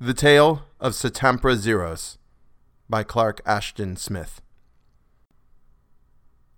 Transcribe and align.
The 0.00 0.14
Tale 0.14 0.62
of 0.78 0.92
Satampra 0.92 1.56
Zeiros 1.56 2.18
by 2.88 3.02
Clark 3.02 3.40
Ashton 3.44 3.96
Smith. 3.96 4.40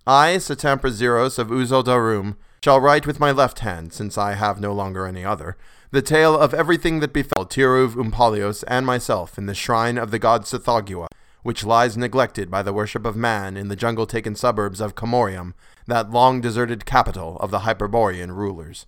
I, 0.07 0.35
Satampra 0.35 0.91
Zeiros 0.91 1.39
of 1.39 1.49
Uzaldarum, 1.49 2.37
shall 2.63 2.83
write 2.83 3.07
with 3.07 3.19
my 3.19 3.31
left 3.31 3.61
hand, 3.61 3.95
since 3.95 4.19
I 4.19 4.35
have 4.35 4.61
no 4.61 4.75
longer 4.75 5.07
any 5.07 5.25
other, 5.25 5.57
the 5.91 6.03
tale 6.03 6.39
of 6.39 6.53
everything 6.53 7.01
that 7.01 7.15
befell 7.15 7.47
Tirouv 7.47 7.95
Ompallios 7.95 8.63
and 8.69 8.85
myself 8.85 9.39
in 9.39 9.47
the 9.47 9.55
shrine 9.55 9.97
of 9.97 10.11
the 10.11 10.19
god 10.19 10.43
Tsathoggua, 10.43 11.07
which 11.43 11.65
lies 11.65 11.97
neglected 11.97 12.51
by 12.51 12.63
the 12.63 12.75
worship 12.75 13.07
of 13.07 13.17
man 13.17 13.57
in 13.57 13.69
the 13.69 13.75
jungle-taken 13.75 14.35
suburbs 14.35 14.83
of 14.83 14.95
Commoriom, 14.95 15.55
that 15.87 16.11
long-deserted 16.11 16.85
capital 16.85 17.39
of 17.39 17.51
the 17.51 17.61
Hyperborean 17.61 18.33
rulers. 18.33 18.85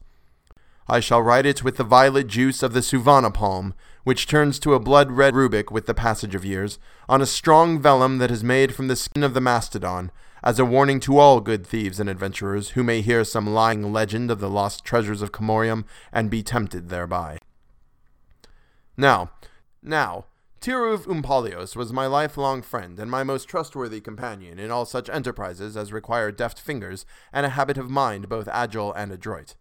I 0.89 1.01
shall 1.01 1.23
write 1.23 1.47
it 1.47 1.63
with 1.63 1.77
the 1.77 1.85
violet 1.85 2.27
juice 2.27 2.63
of 2.63 2.73
the 2.73 2.81
Suvana 2.81 3.33
palm, 3.33 3.75
which 4.05 4.27
turns 4.27 4.59
to 4.61 4.75
a 4.75 4.81
blood 4.81 5.13
red 5.13 5.35
rubic 5.35 5.71
with 5.71 5.87
the 5.87 5.95
passage 5.95 6.35
of 6.35 6.45
years, 6.45 6.79
on 7.09 7.23
a 7.23 7.27
strong 7.27 7.81
vellum 7.81 8.19
that 8.19 8.31
is 8.31 8.43
made 8.43 8.75
from 8.75 8.89
the 8.89 8.97
skin 8.97 9.23
of 9.23 9.35
the 9.35 9.41
mastodon, 9.41 10.11
as 10.43 10.59
a 10.59 10.65
warning 10.65 10.99
to 11.01 11.19
all 11.19 11.41
good 11.41 11.67
thieves 11.67 12.01
and 12.01 12.09
adventurers 12.09 12.71
who 12.71 12.83
may 12.83 13.01
hear 13.01 13.23
some 13.23 13.47
lying 13.47 13.93
legend 13.93 14.31
of 14.31 14.41
the 14.41 14.51
lost 14.51 14.85
treasures 14.85 15.23
of 15.23 15.33
Commoriom 15.33 15.85
and 16.13 16.31
be 16.31 16.43
tempted 16.43 16.89
thereby. 16.89 17.39
Now, 18.97 19.31
now, 19.83 20.27
Tirouv 20.61 21.07
Ompallios 21.07 21.75
was 21.75 21.93
my 21.93 22.07
lifelong 22.07 22.63
friend 22.63 22.99
and 22.99 23.11
my 23.11 23.25
most 23.25 23.49
trustworthy 23.49 24.01
companion 24.01 24.59
in 24.59 24.71
all 24.71 24.85
such 24.85 25.09
enterprises 25.09 25.77
as 25.77 25.93
require 25.93 26.31
deft 26.31 26.61
fingers 26.61 27.05
and 27.33 27.47
a 27.47 27.51
habit 27.51 27.79
of 27.79 27.91
mind 27.91 28.29
both 28.29 28.49
agile 28.49 28.93
and 28.93 29.11
adroit. 29.11 29.55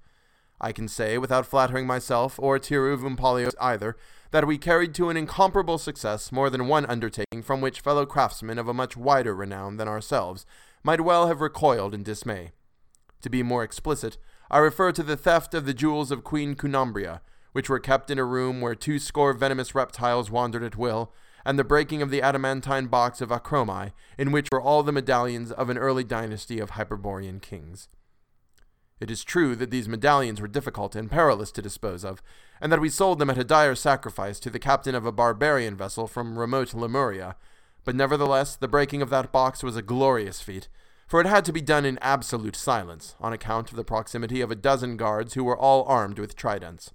I 0.61 0.71
can 0.71 0.87
say, 0.87 1.17
without 1.17 1.47
flattering 1.47 1.87
myself 1.87 2.39
or 2.39 2.59
Tirouv 2.59 2.99
Ompallios 2.99 3.55
either, 3.59 3.97
that 4.29 4.45
we 4.45 4.57
carried 4.57 4.93
to 4.95 5.09
an 5.09 5.17
incomparable 5.17 5.77
success 5.77 6.31
more 6.31 6.49
than 6.49 6.67
one 6.67 6.85
undertaking 6.85 7.41
from 7.41 7.59
which 7.59 7.81
fellow 7.81 8.05
craftsmen 8.05 8.59
of 8.59 8.67
a 8.67 8.73
much 8.73 8.95
wider 8.95 9.35
renown 9.35 9.77
than 9.77 9.87
ourselves 9.87 10.45
might 10.83 11.01
well 11.01 11.27
have 11.27 11.41
recoiled 11.41 11.93
in 11.93 12.03
dismay. 12.03 12.51
To 13.23 13.29
be 13.29 13.43
more 13.43 13.63
explicit, 13.63 14.17
I 14.49 14.59
refer 14.59 14.91
to 14.93 15.03
the 15.03 15.17
theft 15.17 15.53
of 15.53 15.65
the 15.65 15.73
jewels 15.73 16.11
of 16.11 16.23
Queen 16.23 16.55
Cunambria, 16.55 17.21
which 17.51 17.69
were 17.69 17.79
kept 17.79 18.09
in 18.09 18.19
a 18.19 18.23
room 18.23 18.61
where 18.61 18.75
two 18.75 18.99
score 18.99 19.33
venomous 19.33 19.75
reptiles 19.75 20.31
wandered 20.31 20.63
at 20.63 20.77
will, 20.77 21.11
and 21.43 21.57
the 21.57 21.63
breaking 21.63 22.01
of 22.01 22.11
the 22.11 22.21
adamantine 22.21 22.87
box 22.87 23.19
of 23.19 23.29
Acromi, 23.29 23.93
in 24.17 24.31
which 24.31 24.47
were 24.51 24.61
all 24.61 24.83
the 24.83 24.91
medallions 24.91 25.51
of 25.51 25.69
an 25.69 25.77
early 25.77 26.03
dynasty 26.03 26.59
of 26.59 26.71
Hyperborean 26.71 27.39
kings. 27.39 27.89
It 29.01 29.09
is 29.09 29.23
true 29.23 29.55
that 29.55 29.71
these 29.71 29.89
medallions 29.89 30.39
were 30.39 30.47
difficult 30.47 30.95
and 30.95 31.09
perilous 31.09 31.51
to 31.53 31.61
dispose 31.61 32.05
of, 32.05 32.21
and 32.61 32.71
that 32.71 32.79
we 32.79 32.87
sold 32.87 33.17
them 33.17 33.31
at 33.31 33.37
a 33.37 33.43
dire 33.43 33.73
sacrifice 33.73 34.39
to 34.41 34.51
the 34.51 34.59
captain 34.59 34.93
of 34.93 35.07
a 35.07 35.11
barbarian 35.11 35.75
vessel 35.75 36.05
from 36.07 36.37
remote 36.37 36.75
Lemuria, 36.75 37.35
but 37.83 37.95
nevertheless 37.95 38.55
the 38.55 38.67
breaking 38.67 39.01
of 39.01 39.09
that 39.09 39.31
box 39.31 39.63
was 39.63 39.75
a 39.75 39.81
glorious 39.81 40.39
feat, 40.39 40.67
for 41.07 41.19
it 41.19 41.25
had 41.25 41.43
to 41.45 41.51
be 41.51 41.61
done 41.61 41.83
in 41.83 41.97
absolute 41.99 42.55
silence, 42.55 43.15
on 43.19 43.33
account 43.33 43.71
of 43.71 43.75
the 43.75 43.83
proximity 43.83 44.39
of 44.39 44.51
a 44.51 44.55
dozen 44.55 44.97
guards 44.97 45.33
who 45.33 45.43
were 45.43 45.57
all 45.57 45.83
armed 45.85 46.19
with 46.19 46.35
tridents. 46.35 46.93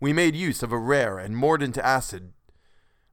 We 0.00 0.14
made 0.14 0.34
use 0.34 0.62
of 0.62 0.72
a 0.72 0.78
rare 0.78 1.18
and 1.18 1.36
mordant 1.36 1.76
acid 1.76 2.32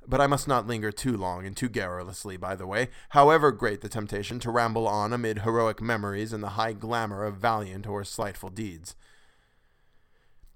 but 0.07 0.21
I 0.21 0.27
must 0.27 0.47
not 0.47 0.67
linger 0.67 0.91
too 0.91 1.15
long 1.15 1.45
and 1.45 1.55
too 1.55 1.69
garrulously, 1.69 2.37
by 2.37 2.55
the 2.55 2.67
way, 2.67 2.89
however 3.09 3.51
great 3.51 3.81
the 3.81 3.89
temptation 3.89 4.39
to 4.39 4.51
ramble 4.51 4.87
on 4.87 5.13
amid 5.13 5.39
heroic 5.39 5.81
memories 5.81 6.33
and 6.33 6.43
the 6.43 6.49
high 6.49 6.73
glamour 6.73 7.23
of 7.23 7.37
valiant 7.37 7.87
or 7.87 8.03
slightful 8.03 8.49
deeds. 8.49 8.95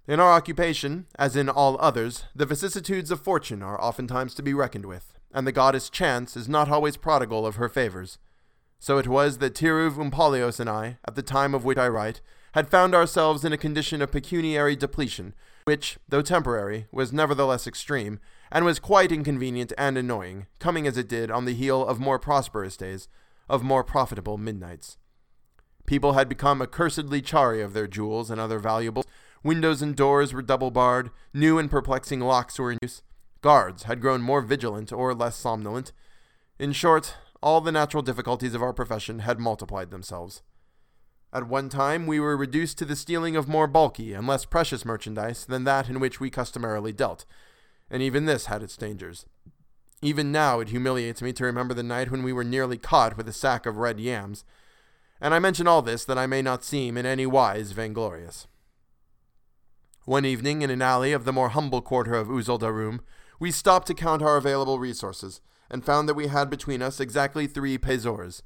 In 0.07 0.19
our 0.19 0.31
occupation, 0.31 1.05
as 1.19 1.35
in 1.35 1.49
all 1.49 1.77
others, 1.81 2.25
the 2.33 2.45
vicissitudes 2.45 3.11
of 3.11 3.21
fortune 3.21 3.61
are 3.61 3.81
oftentimes 3.81 4.33
to 4.35 4.43
be 4.43 4.53
reckoned 4.53 4.85
with, 4.85 5.13
and 5.33 5.45
the 5.45 5.51
goddess 5.51 5.89
Chance 5.89 6.37
is 6.37 6.47
not 6.47 6.69
always 6.69 6.95
prodigal 6.95 7.45
of 7.45 7.55
her 7.55 7.67
favors. 7.67 8.17
So 8.79 8.97
it 8.97 9.07
was 9.07 9.39
that 9.39 9.53
Tirouv 9.53 9.95
Ompallios 9.95 10.59
and 10.59 10.69
I, 10.69 10.97
at 11.05 11.15
the 11.15 11.23
time 11.23 11.53
of 11.53 11.65
which 11.65 11.77
I 11.77 11.87
write, 11.87 12.21
had 12.53 12.69
found 12.69 12.95
ourselves 12.95 13.43
in 13.43 13.51
a 13.51 13.57
condition 13.57 14.01
of 14.01 14.11
pecuniary 14.11 14.75
depletion, 14.75 15.33
which, 15.65 15.97
though 16.07 16.21
temporary, 16.21 16.87
was 16.91 17.11
nevertheless 17.11 17.67
extreme, 17.67 18.19
and 18.51 18.65
was 18.65 18.79
quite 18.79 19.11
inconvenient 19.11 19.73
and 19.77 19.97
annoying, 19.97 20.47
coming 20.59 20.87
as 20.87 20.97
it 20.97 21.07
did 21.07 21.31
on 21.31 21.45
the 21.45 21.53
heel 21.53 21.85
of 21.85 21.99
more 21.99 22.19
prosperous 22.19 22.77
days, 22.77 23.07
of 23.49 23.63
more 23.63 23.83
profitable 23.83 24.37
midnights. 24.37 24.97
People 25.85 26.13
had 26.13 26.27
become 26.27 26.61
accursedly 26.61 27.23
chary 27.23 27.61
of 27.61 27.73
their 27.73 27.87
jewels 27.87 28.29
and 28.29 28.41
other 28.41 28.59
valuables. 28.59 29.05
Windows 29.43 29.81
and 29.81 29.95
doors 29.95 30.33
were 30.33 30.41
double 30.41 30.71
barred, 30.71 31.09
new 31.33 31.57
and 31.57 31.71
perplexing 31.71 32.19
locks 32.19 32.59
were 32.59 32.71
in 32.71 32.77
use. 32.81 33.01
Guards 33.41 33.83
had 33.83 34.01
grown 34.01 34.21
more 34.21 34.41
vigilant 34.41 34.91
or 34.91 35.13
less 35.13 35.35
somnolent. 35.37 35.93
In 36.59 36.73
short, 36.73 37.15
all 37.41 37.61
the 37.61 37.71
natural 37.71 38.03
difficulties 38.03 38.53
of 38.53 38.61
our 38.61 38.73
profession 38.73 39.19
had 39.19 39.39
multiplied 39.39 39.91
themselves. 39.91 40.41
At 41.31 41.47
one 41.47 41.69
time, 41.69 42.07
we 42.07 42.19
were 42.19 42.35
reduced 42.35 42.77
to 42.79 42.85
the 42.85 42.95
stealing 42.95 43.35
of 43.35 43.47
more 43.47 43.67
bulky 43.67 44.13
and 44.13 44.25
less 44.25 44.45
precious 44.45 44.85
merchandise 44.85 45.45
than 45.45 45.65
that 45.65 45.89
in 45.89 45.99
which 45.99 46.19
we 46.19 46.29
customarily 46.29 46.91
dealt, 46.91 47.25
and 47.89 48.01
even 48.01 48.25
this 48.25 48.45
had 48.45 48.63
its 48.63 48.77
dangers. 48.77 49.25
Even 50.01 50.31
now 50.31 50.59
it 50.59 50.69
humiliates 50.69 51.21
me 51.21 51.33
to 51.33 51.45
remember 51.45 51.73
the 51.73 51.83
night 51.83 52.11
when 52.11 52.23
we 52.23 52.33
were 52.33 52.43
nearly 52.43 52.77
caught 52.77 53.17
with 53.17 53.27
a 53.27 53.33
sack 53.33 53.65
of 53.65 53.77
red 53.77 53.99
yams, 53.99 54.43
and 55.19 55.33
I 55.33 55.39
mention 55.39 55.67
all 55.67 55.81
this 55.81 56.05
that 56.05 56.17
I 56.17 56.27
may 56.27 56.41
not 56.41 56.63
seem 56.63 56.97
in 56.97 57.05
any 57.05 57.25
wise 57.25 57.71
vainglorious. 57.71 58.47
One 60.05 60.25
evening, 60.25 60.61
in 60.61 60.69
an 60.69 60.81
alley 60.81 61.11
of 61.11 61.25
the 61.25 61.33
more 61.33 61.49
humble 61.49 61.81
quarter 61.81 62.13
of 62.13 62.27
Uzaldarum, 62.27 62.99
we 63.39 63.51
stopped 63.51 63.87
to 63.87 63.93
count 63.93 64.21
our 64.21 64.37
available 64.37 64.79
resources, 64.79 65.41
and 65.69 65.83
found 65.83 66.07
that 66.07 66.13
we 66.13 66.27
had 66.27 66.49
between 66.49 66.81
us 66.81 66.99
exactly 66.99 67.47
three 67.47 67.77
pesos, 67.77 68.43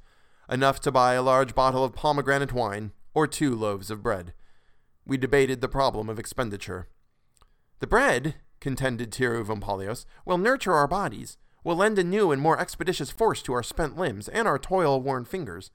enough 0.50 0.80
to 0.80 0.90
buy 0.90 1.14
a 1.14 1.22
large 1.22 1.54
bottle 1.54 1.84
of 1.84 1.94
pomegranate 1.94 2.52
wine 2.52 2.92
or 3.14 3.26
two 3.26 3.54
loaves 3.54 3.90
of 3.90 4.02
bread. 4.02 4.32
We 5.06 5.16
debated 5.16 5.60
the 5.60 5.68
problem 5.68 6.08
of 6.08 6.18
expenditure. 6.18 6.88
The 7.80 7.86
bread, 7.86 8.36
contended 8.62 9.10
Tirouv 9.10 9.48
Ompallios, 9.48 10.06
will 10.24 10.38
nurture 10.38 10.72
our 10.72 10.88
bodies, 10.88 11.36
will 11.64 11.76
lend 11.76 11.98
a 11.98 12.04
new 12.04 12.30
and 12.32 12.40
more 12.40 12.58
expeditious 12.58 13.10
force 13.10 13.42
to 13.42 13.52
our 13.52 13.62
spent 13.62 13.98
limbs 13.98 14.28
and 14.28 14.48
our 14.48 14.58
toil-worn 14.58 15.24
fingers. 15.24 15.70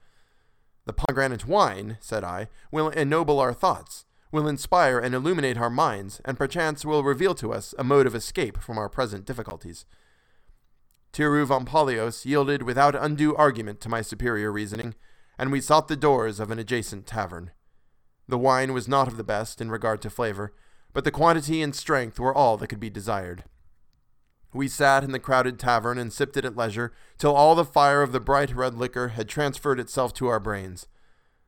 The 0.86 0.94
pomegranate 0.94 1.46
wine, 1.46 1.98
said 2.00 2.24
I, 2.24 2.48
will 2.72 2.88
ennoble 2.88 3.38
our 3.38 3.52
thoughts, 3.52 4.06
will 4.32 4.48
inspire 4.48 4.98
and 4.98 5.14
illuminate 5.14 5.58
our 5.58 5.70
minds, 5.70 6.20
and 6.24 6.38
perchance 6.38 6.84
will 6.84 7.04
reveal 7.04 7.34
to 7.36 7.52
us 7.52 7.74
a 7.78 7.84
mode 7.84 8.06
of 8.06 8.14
escape 8.14 8.58
from 8.58 8.78
our 8.78 8.88
present 8.88 9.26
difficulties. 9.26 9.84
Tirouv 11.12 11.48
Ompallios 11.48 12.24
yielded 12.24 12.62
without 12.62 12.94
undue 12.94 13.36
argument 13.36 13.80
to 13.82 13.88
my 13.88 14.00
superior 14.00 14.50
reasoning, 14.50 14.94
and 15.38 15.52
we 15.52 15.60
sought 15.60 15.88
the 15.88 15.96
doors 15.96 16.40
of 16.40 16.50
an 16.50 16.58
adjacent 16.58 17.06
tavern. 17.06 17.50
The 18.26 18.38
wine 18.38 18.72
was 18.72 18.88
not 18.88 19.08
of 19.08 19.16
the 19.18 19.24
best 19.24 19.60
in 19.60 19.70
regard 19.70 20.00
to 20.02 20.10
flavor, 20.10 20.52
but 20.92 21.04
the 21.04 21.10
quantity 21.10 21.62
and 21.62 21.74
strength 21.74 22.18
were 22.18 22.34
all 22.34 22.56
that 22.56 22.68
could 22.68 22.80
be 22.80 22.90
desired. 22.90 23.44
We 24.52 24.68
sat 24.68 25.04
in 25.04 25.12
the 25.12 25.18
crowded 25.18 25.58
tavern 25.58 25.98
and 25.98 26.12
sipped 26.12 26.36
it 26.36 26.44
at 26.44 26.56
leisure 26.56 26.92
till 27.18 27.34
all 27.34 27.54
the 27.54 27.64
fire 27.64 28.02
of 28.02 28.12
the 28.12 28.20
bright 28.20 28.54
red 28.54 28.74
liquor 28.74 29.08
had 29.08 29.28
transferred 29.28 29.78
itself 29.78 30.14
to 30.14 30.28
our 30.28 30.40
brains. 30.40 30.86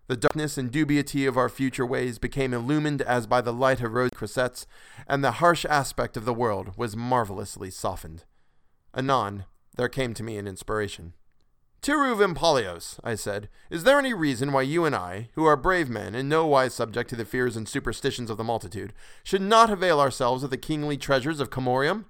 The 0.07 0.17
darkness 0.17 0.59
and 0.59 0.71
dubiety 0.71 1.27
of 1.27 1.39
our 1.39 1.49
future 1.49 1.87
ways 1.87 2.19
became 2.19 2.53
illumined 2.53 3.01
as 3.03 3.27
by 3.27 3.41
the 3.41 3.53
light 3.53 3.81
of 3.81 3.93
rose 3.93 4.11
cressets, 4.15 4.67
and 5.07 5.23
the 5.23 5.33
harsh 5.33 5.65
aspect 5.65 6.17
of 6.17 6.25
the 6.25 6.35
world 6.35 6.77
was 6.77 6.97
marvelously 6.97 7.71
softened. 7.71 8.25
Anon, 8.93 9.45
there 9.77 9.89
came 9.89 10.13
to 10.15 10.25
me 10.25 10.37
an 10.37 10.49
inspiration. 10.49 11.15
Tirouv 11.83 12.19
Ompallios, 12.21 13.01
I 13.03 13.15
said, 13.15 13.49
is 13.71 13.85
there 13.85 13.99
any 13.99 14.13
reason 14.13 14.53
why 14.53 14.61
you 14.63 14.85
and 14.85 14.95
I, 14.95 15.31
who 15.33 15.47
are 15.47 15.57
brave 15.57 15.89
men 15.89 16.15
and 16.15 16.29
no 16.29 16.45
wise 16.45 16.75
subject 16.75 17.09
to 17.09 17.17
the 17.17 17.25
fears 17.25 17.57
and 17.57 17.67
superstitions 17.67 18.29
of 18.29 18.37
the 18.37 18.45
multitude, 18.45 18.93
should 19.25 19.41
not 19.41 19.71
avail 19.71 19.99
ourselves 19.99 20.43
of 20.43 20.51
the 20.51 20.59
kingly 20.59 20.99
treasures 20.99 21.41
of 21.41 21.49
Commoriom? 21.49 22.05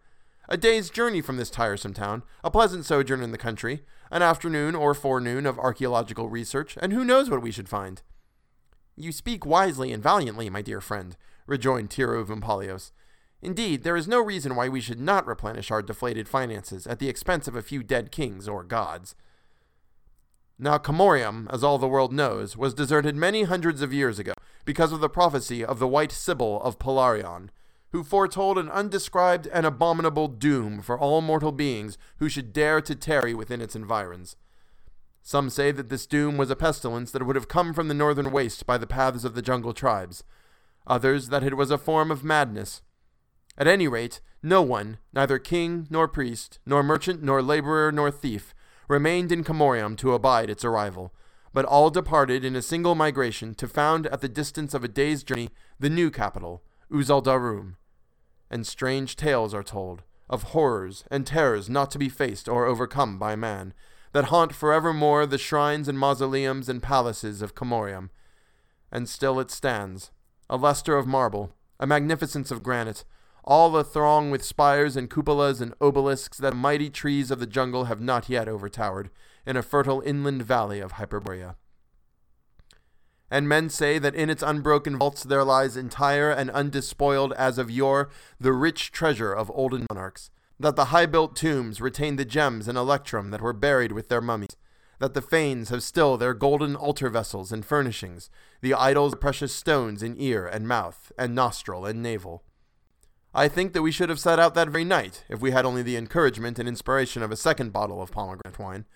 A 0.49 0.57
day's 0.57 0.91
journey 0.91 1.21
from 1.21 1.37
this 1.37 1.51
tiresome 1.51 1.95
town, 1.95 2.25
a 2.43 2.51
pleasant 2.51 2.85
sojourn 2.85 3.23
in 3.23 3.31
the 3.31 3.39
country, 3.39 3.85
an 4.11 4.23
afternoon 4.23 4.75
or 4.75 4.93
forenoon 4.93 5.47
of 5.47 5.57
archaeological 5.57 6.29
research, 6.29 6.77
and 6.83 6.93
who 6.93 7.05
knows 7.05 7.31
what 7.31 7.43
we 7.43 7.53
should 7.53 7.69
find? 7.69 8.03
You 8.97 9.13
speak 9.13 9.47
wisely 9.47 9.93
and 9.93 10.03
valiantly, 10.03 10.51
my 10.51 10.63
dear 10.63 10.81
friend, 10.81 11.17
rejoined 11.47 11.91
Tirouv 11.91 12.27
Ompallios. 12.27 12.91
Indeed, 13.41 13.85
there 13.85 13.97
is 13.97 14.09
no 14.09 14.21
reason 14.21 14.57
why 14.57 14.69
we 14.69 14.81
should 14.81 15.01
not 15.01 15.29
replenish 15.29 15.71
our 15.71 15.81
deflated 15.81 16.27
finances 16.27 16.89
at 16.89 16.99
the 16.99 17.09
expense 17.09 17.47
of 17.47 17.55
a 17.55 17.63
few 17.63 17.85
dead 17.85 18.11
kings 18.11 18.49
or 18.49 18.65
gods. 18.65 19.15
Now, 20.63 20.77
Commoriom, 20.77 21.49
as 21.51 21.65
all 21.65 21.79
the 21.79 21.89
world 21.89 22.13
knows, 22.13 22.55
was 22.55 22.75
deserted 22.75 23.17
many 23.17 23.45
hundreds 23.45 23.81
of 23.81 23.95
years 23.95 24.19
ago 24.19 24.35
because 24.67 24.93
of 24.93 25.01
the 25.01 25.09
prophecy 25.09 25.65
of 25.65 25.79
the 25.79 25.89
White 25.89 26.13
Sibyl 26.13 26.61
of 26.61 26.79
Polarion, 26.79 27.49
who 27.93 28.05
foretold 28.05 28.59
an 28.59 28.69
undescribed 28.69 29.47
and 29.47 29.65
abominable 29.65 30.29
doom 30.29 30.83
for 30.83 30.99
all 30.99 31.23
mortal 31.23 31.51
beings 31.51 31.97
who 32.19 32.29
should 32.29 32.53
dare 32.53 32.83
to 32.83 32.95
tarry 32.95 33.33
within 33.33 33.63
its 33.63 33.75
environs. 33.75 34.37
Some 35.23 35.49
say 35.49 35.73
that 35.73 35.89
this 35.89 36.07
doom 36.07 36.37
was 36.37 36.51
a 36.51 36.57
pestilence 36.57 37.11
that 37.13 37.25
would 37.25 37.37
have 37.37 37.49
come 37.49 37.73
from 37.73 37.89
the 37.89 37.95
northern 37.95 38.31
waste 38.31 38.67
by 38.67 38.77
the 38.77 38.87
paths 38.87 39.25
of 39.25 39.35
the 39.35 39.41
jungle 39.41 39.73
tribes. 39.73 40.25
Others 40.87 41.31
that 41.31 41.43
it 41.43 41.57
was 41.57 41.71
a 41.71 41.79
form 41.79 42.11
of 42.11 42.23
madness. 42.23 42.83
At 43.57 43.67
any 43.67 43.89
rate, 43.89 44.21
no 44.43 44.61
one, 44.61 44.99
neither 45.15 45.39
king 45.39 45.87
nor 45.89 46.07
priest, 46.07 46.59
nor 46.67 46.83
merchant 46.83 47.23
nor 47.23 47.41
laborer 47.41 47.91
nor 47.91 48.11
thief, 48.11 48.53
remained 48.91 49.31
in 49.31 49.45
Commoriom 49.45 49.97
to 49.97 50.15
abide 50.15 50.51
its 50.51 50.65
arrival, 50.65 51.15
but 51.53 51.65
all 51.65 51.91
departed 51.91 52.45
in 52.45 52.57
a 52.57 52.63
single 52.63 52.97
migration 52.97 53.55
to 53.55 53.69
found 53.69 54.09
at 54.09 54.21
the 54.21 54.29
distance 54.29 54.75
of 54.75 54.83
a 54.83 54.89
day's 54.89 55.23
journey 55.23 55.49
the 55.79 55.89
new 55.89 56.11
capital, 56.11 56.65
Uzaldarum. 56.91 57.77
And 58.51 58.67
strange 58.67 59.15
tales 59.15 59.55
are 59.55 59.63
told, 59.63 60.03
of 60.29 60.43
horrors 60.43 61.05
and 61.09 61.25
terrors 61.25 61.71
not 61.71 61.93
to 61.93 61.99
be 61.99 62.09
faced 62.09 62.49
or 62.49 62.67
overcome 62.67 63.17
by 63.17 63.37
man, 63.37 63.75
that 64.13 64.25
haunt 64.25 64.53
forevermore 64.53 65.25
the 65.25 65.39
shrines 65.39 65.87
and 65.87 65.97
mausoleums 65.97 66.69
and 66.69 66.83
palaces 66.83 67.43
of 67.43 67.55
Commoriom. 67.55 68.11
And 68.91 69.09
still 69.09 69.39
it 69.39 69.53
stands, 69.53 70.11
a 70.49 70.57
lustre 70.57 70.97
of 70.97 71.07
marble, 71.07 71.55
a 71.79 71.87
magnificence 71.87 72.51
of 72.51 72.65
granite, 72.65 73.05
all 73.45 73.71
the 73.71 73.85
throng 73.85 74.31
with 74.31 74.45
spires 74.45 74.97
and 74.97 75.11
cupolas 75.11 75.61
and 75.61 75.75
obelisks 75.81 76.39
that 76.39 76.55
mighty 76.55 76.91
trees 76.91 77.31
of 77.31 77.41
the 77.41 77.47
jungle 77.47 77.85
have 77.85 78.01
not 78.01 78.29
yet 78.29 78.49
overtowered, 78.49 79.11
in 79.47 79.57
a 79.57 79.63
fertile 79.63 80.01
inland 80.03 80.43
valley 80.43 80.81
of 80.81 80.93
Hyperborea. 80.93 81.57
And 83.31 83.49
men 83.49 83.69
say 83.69 83.99
that 83.99 84.15
in 84.15 84.29
its 84.29 84.43
unbroken 84.43 84.99
vaults 84.99 85.23
there 85.23 85.45
lies 85.45 85.77
entire 85.77 86.31
and 86.31 86.51
undespoiled 86.51 87.33
as 87.35 87.59
of 87.59 87.71
yore 87.71 88.11
the 88.41 88.53
rich 88.53 88.91
treasure 88.91 89.33
of 89.33 89.51
olden 89.55 89.87
monarchs, 89.91 90.31
that 90.59 90.77
the 90.77 90.87
high 90.87 91.07
built 91.07 91.37
tombs 91.37 91.81
retain 91.81 92.17
the 92.17 92.25
gems 92.25 92.69
and 92.69 92.77
electrum 92.77 93.31
that 93.31 93.41
were 93.41 93.53
buried 93.53 93.93
with 93.93 94.09
their 94.09 94.21
mummies, 94.21 94.57
that 94.99 95.15
the 95.15 95.23
fanes 95.23 95.71
have 95.71 95.83
still 95.83 96.17
their 96.17 96.35
golden 96.35 96.77
altar 96.77 97.09
vessels 97.09 97.53
and 97.53 97.65
furnishings, 97.65 98.31
the 98.61 98.75
idols 98.75 99.15
precious 99.15 99.55
stones 99.55 100.03
in 100.03 100.17
ear 100.19 100.47
and 100.47 100.69
mouth, 100.69 101.11
and 101.17 101.35
nostril 101.35 101.87
and 101.87 102.03
navel. 102.03 102.43
I 103.33 103.47
think 103.47 103.73
that 103.73 103.83
we 103.83 103.93
should 103.93 104.09
have 104.09 104.19
set 104.19 104.41
out 104.41 104.55
that 104.55 104.71
very 104.71 104.85
night, 104.85 105.25
if 105.29 105.41
we 105.41 105.53
had 105.53 105.65
only 105.65 105.83
the 105.83 105.97
encouragement 105.97 106.59
and 106.59 106.69
inspiration 106.69 107.23
of 107.23 107.31
a 107.31 107.37
second 107.37 107.73
bottle 107.73 108.03
of 108.03 108.11
pomegranate 108.11 108.59
wine. 108.59 108.87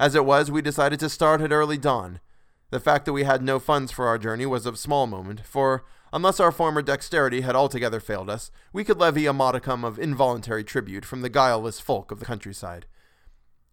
As 0.00 0.14
it 0.14 0.24
was, 0.24 0.50
we 0.50 0.62
decided 0.62 0.98
to 1.00 1.10
start 1.10 1.42
at 1.42 1.52
early 1.52 1.76
dawn. 1.76 2.20
The 2.70 2.80
fact 2.80 3.04
that 3.04 3.12
we 3.12 3.24
had 3.24 3.42
no 3.42 3.58
funds 3.58 3.92
for 3.92 4.06
our 4.06 4.16
journey 4.16 4.46
was 4.46 4.64
of 4.64 4.78
small 4.78 5.06
moment, 5.06 5.42
for 5.44 5.84
unless 6.14 6.40
our 6.40 6.50
former 6.50 6.80
dexterity 6.80 7.42
had 7.42 7.54
altogether 7.54 8.00
failed 8.00 8.30
us, 8.30 8.50
we 8.72 8.84
could 8.84 8.98
levy 8.98 9.26
a 9.26 9.34
modicum 9.34 9.84
of 9.84 9.98
involuntary 9.98 10.64
tribute 10.64 11.04
from 11.04 11.20
the 11.20 11.28
guileless 11.28 11.78
folk 11.78 12.10
of 12.10 12.20
the 12.20 12.26
countryside. 12.26 12.86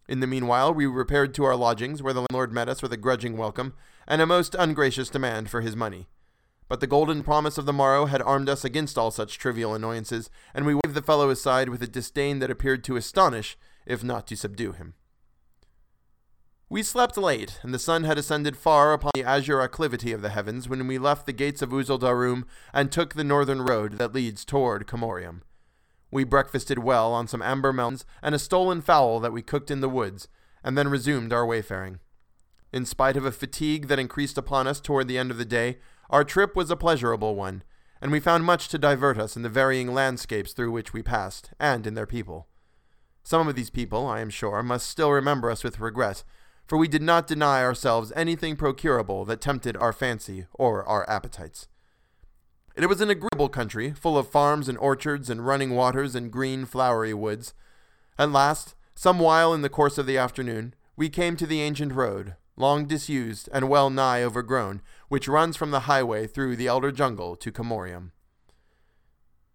In 0.08 0.20
the 0.20 0.26
meanwhile, 0.26 0.74
we 0.74 0.84
repaired 0.84 1.32
to 1.34 1.44
our 1.44 1.56
lodgings, 1.56 2.02
where 2.02 2.12
the 2.12 2.26
landlord 2.30 2.52
met 2.52 2.68
us 2.68 2.82
with 2.82 2.92
a 2.92 2.98
grudging 2.98 3.38
welcome 3.38 3.72
and 4.06 4.20
a 4.20 4.26
most 4.26 4.54
ungracious 4.54 5.08
demand 5.08 5.48
for 5.48 5.62
his 5.62 5.74
money. 5.74 6.06
But 6.68 6.80
the 6.80 6.86
golden 6.86 7.22
promise 7.22 7.58
of 7.58 7.66
the 7.66 7.72
morrow 7.72 8.06
had 8.06 8.20
armed 8.22 8.48
us 8.48 8.64
against 8.64 8.98
all 8.98 9.10
such 9.10 9.38
trivial 9.38 9.74
annoyances, 9.74 10.30
and 10.52 10.66
we 10.66 10.74
waved 10.74 10.94
the 10.94 11.02
fellow 11.02 11.30
aside 11.30 11.68
with 11.68 11.82
a 11.82 11.86
disdain 11.86 12.40
that 12.40 12.50
appeared 12.50 12.82
to 12.84 12.96
astonish, 12.96 13.56
if 13.86 14.02
not 14.02 14.26
to 14.26 14.36
subdue 14.36 14.72
him. 14.72 14.94
We 16.68 16.82
slept 16.82 17.16
late, 17.16 17.60
and 17.62 17.72
the 17.72 17.78
sun 17.78 18.02
had 18.02 18.18
ascended 18.18 18.56
far 18.56 18.92
upon 18.92 19.12
the 19.14 19.22
azure 19.22 19.60
acclivity 19.60 20.12
of 20.12 20.20
the 20.20 20.30
heavens 20.30 20.68
when 20.68 20.88
we 20.88 20.98
left 20.98 21.24
the 21.24 21.32
gates 21.32 21.62
of 21.62 21.70
Uzaldarum 21.70 22.44
and 22.74 22.90
took 22.90 23.14
the 23.14 23.22
northern 23.22 23.62
road 23.62 23.98
that 23.98 24.12
leads 24.12 24.44
toward 24.44 24.88
Commoriom. 24.88 25.42
We 26.10 26.24
breakfasted 26.24 26.80
well 26.80 27.12
on 27.12 27.28
some 27.28 27.42
amber 27.42 27.72
melons 27.72 28.04
and 28.20 28.34
a 28.34 28.40
stolen 28.40 28.80
fowl 28.80 29.20
that 29.20 29.32
we 29.32 29.42
cooked 29.42 29.70
in 29.70 29.80
the 29.80 29.88
woods, 29.88 30.26
and 30.64 30.76
then 30.76 30.88
resumed 30.88 31.32
our 31.32 31.46
wayfaring. 31.46 32.00
In 32.72 32.84
spite 32.84 33.16
of 33.16 33.24
a 33.24 33.30
fatigue 33.30 33.86
that 33.86 34.00
increased 34.00 34.36
upon 34.36 34.66
us 34.66 34.80
toward 34.80 35.06
the 35.06 35.18
end 35.18 35.30
of 35.30 35.38
the 35.38 35.44
day, 35.44 35.78
our 36.10 36.24
trip 36.24 36.54
was 36.54 36.70
a 36.70 36.76
pleasurable 36.76 37.34
one, 37.34 37.62
and 38.00 38.12
we 38.12 38.20
found 38.20 38.44
much 38.44 38.68
to 38.68 38.78
divert 38.78 39.18
us 39.18 39.36
in 39.36 39.42
the 39.42 39.48
varying 39.48 39.92
landscapes 39.92 40.52
through 40.52 40.70
which 40.70 40.92
we 40.92 41.02
passed, 41.02 41.50
and 41.58 41.86
in 41.86 41.94
their 41.94 42.06
people. 42.06 42.46
Some 43.22 43.48
of 43.48 43.56
these 43.56 43.70
people, 43.70 44.06
I 44.06 44.20
am 44.20 44.30
sure, 44.30 44.62
must 44.62 44.88
still 44.88 45.10
remember 45.10 45.50
us 45.50 45.64
with 45.64 45.80
regret, 45.80 46.22
for 46.66 46.76
we 46.76 46.88
did 46.88 47.02
not 47.02 47.26
deny 47.26 47.62
ourselves 47.62 48.12
anything 48.14 48.56
procurable 48.56 49.24
that 49.24 49.40
tempted 49.40 49.76
our 49.76 49.92
fancy 49.92 50.46
or 50.52 50.84
our 50.84 51.08
appetites. 51.08 51.68
It 52.76 52.88
was 52.88 53.00
an 53.00 53.10
agreeable 53.10 53.48
country, 53.48 53.92
full 53.92 54.18
of 54.18 54.28
farms 54.28 54.68
and 54.68 54.76
orchards 54.78 55.30
and 55.30 55.46
running 55.46 55.70
waters 55.70 56.14
and 56.14 56.30
green, 56.30 56.66
flowery 56.66 57.14
woods. 57.14 57.54
At 58.18 58.30
last, 58.30 58.74
some 58.94 59.18
while 59.18 59.54
in 59.54 59.62
the 59.62 59.68
course 59.68 59.96
of 59.96 60.06
the 60.06 60.18
afternoon, 60.18 60.74
we 60.94 61.08
came 61.08 61.36
to 61.36 61.46
the 61.46 61.62
ancient 61.62 61.92
road, 61.92 62.36
long 62.56 62.86
disused 62.86 63.48
and 63.52 63.68
well 63.68 63.90
nigh 63.90 64.22
overgrown, 64.22 64.82
which 65.08 65.28
runs 65.28 65.56
from 65.56 65.70
the 65.70 65.80
highway 65.80 66.26
through 66.26 66.56
the 66.56 66.66
elder 66.66 66.90
jungle 66.90 67.36
to 67.36 67.52
Commoriom. 67.52 68.12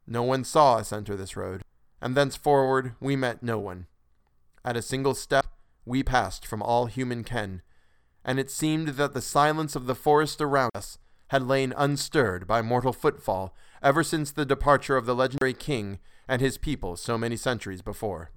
No 0.07 0.23
one 0.23 0.43
saw 0.43 0.75
us 0.75 0.91
enter 0.91 1.15
this 1.15 1.35
road, 1.35 1.61
and 2.01 2.15
thenceforward 2.15 2.95
we 2.99 3.15
met 3.15 3.41
no 3.43 3.57
one. 3.57 3.87
At 4.63 4.77
a 4.77 4.81
single 4.81 5.15
step, 5.15 5.47
we 5.85 6.03
passed 6.03 6.45
from 6.45 6.61
all 6.61 6.85
human 6.85 7.23
ken, 7.23 7.61
and 8.23 8.39
it 8.39 8.51
seemed 8.51 8.89
that 8.89 9.13
the 9.13 9.21
silence 9.21 9.75
of 9.75 9.87
the 9.87 9.95
forest 9.95 10.41
around 10.41 10.71
us 10.75 10.97
had 11.29 11.47
lain 11.47 11.73
unstirred 11.77 12.45
by 12.45 12.61
mortal 12.61 12.93
footfall 12.93 13.55
ever 13.81 14.03
since 14.03 14.31
the 14.31 14.45
departure 14.45 14.97
of 14.97 15.05
the 15.05 15.15
legendary 15.15 15.53
king 15.53 15.97
and 16.27 16.41
his 16.41 16.57
people 16.57 16.95
so 16.95 17.17
many 17.17 17.35
centuries 17.35 17.81
before. 17.81 18.31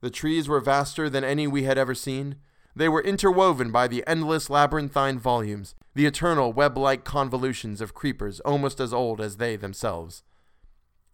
The 0.00 0.10
trees 0.10 0.48
were 0.48 0.60
vaster 0.60 1.08
than 1.08 1.24
any 1.24 1.46
we 1.46 1.62
had 1.62 1.78
ever 1.78 1.94
seen. 1.94 2.36
They 2.74 2.88
were 2.88 3.02
interwoven 3.02 3.70
by 3.70 3.88
the 3.88 4.02
endless 4.06 4.48
labyrinthine 4.48 5.18
volumes, 5.18 5.74
the 5.94 6.06
eternal 6.06 6.52
web 6.52 6.78
like 6.78 7.04
convolutions 7.04 7.80
of 7.80 7.94
creepers 7.94 8.40
almost 8.40 8.80
as 8.80 8.94
old 8.94 9.20
as 9.20 9.36
they 9.36 9.56
themselves. 9.56 10.22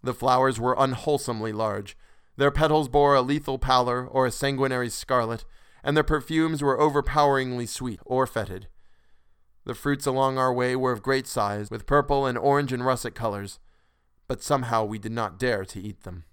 The 0.02 0.14
flowers 0.14 0.60
were 0.60 0.76
unwholesomely 0.78 1.52
large, 1.52 1.96
their 2.36 2.52
petals 2.52 2.88
bore 2.88 3.16
a 3.16 3.20
lethal 3.20 3.58
pallor 3.58 4.06
or 4.06 4.24
a 4.24 4.30
sanguinary 4.30 4.88
scarlet, 4.88 5.44
and 5.82 5.96
their 5.96 6.04
perfumes 6.04 6.62
were 6.62 6.80
overpoweringly 6.80 7.66
sweet 7.66 7.98
or 8.04 8.28
fetid. 8.28 8.68
The 9.64 9.74
fruits 9.74 10.06
along 10.06 10.38
our 10.38 10.52
way 10.52 10.76
were 10.76 10.92
of 10.92 11.02
great 11.02 11.26
size, 11.26 11.68
with 11.68 11.84
purple 11.84 12.26
and 12.26 12.38
orange 12.38 12.72
and 12.72 12.86
russet 12.86 13.16
colors, 13.16 13.58
but 14.28 14.40
somehow 14.42 14.84
we 14.84 15.00
did 15.00 15.10
not 15.10 15.38
dare 15.38 15.64
to 15.64 15.80
eat 15.80 16.04
them. 16.04 16.24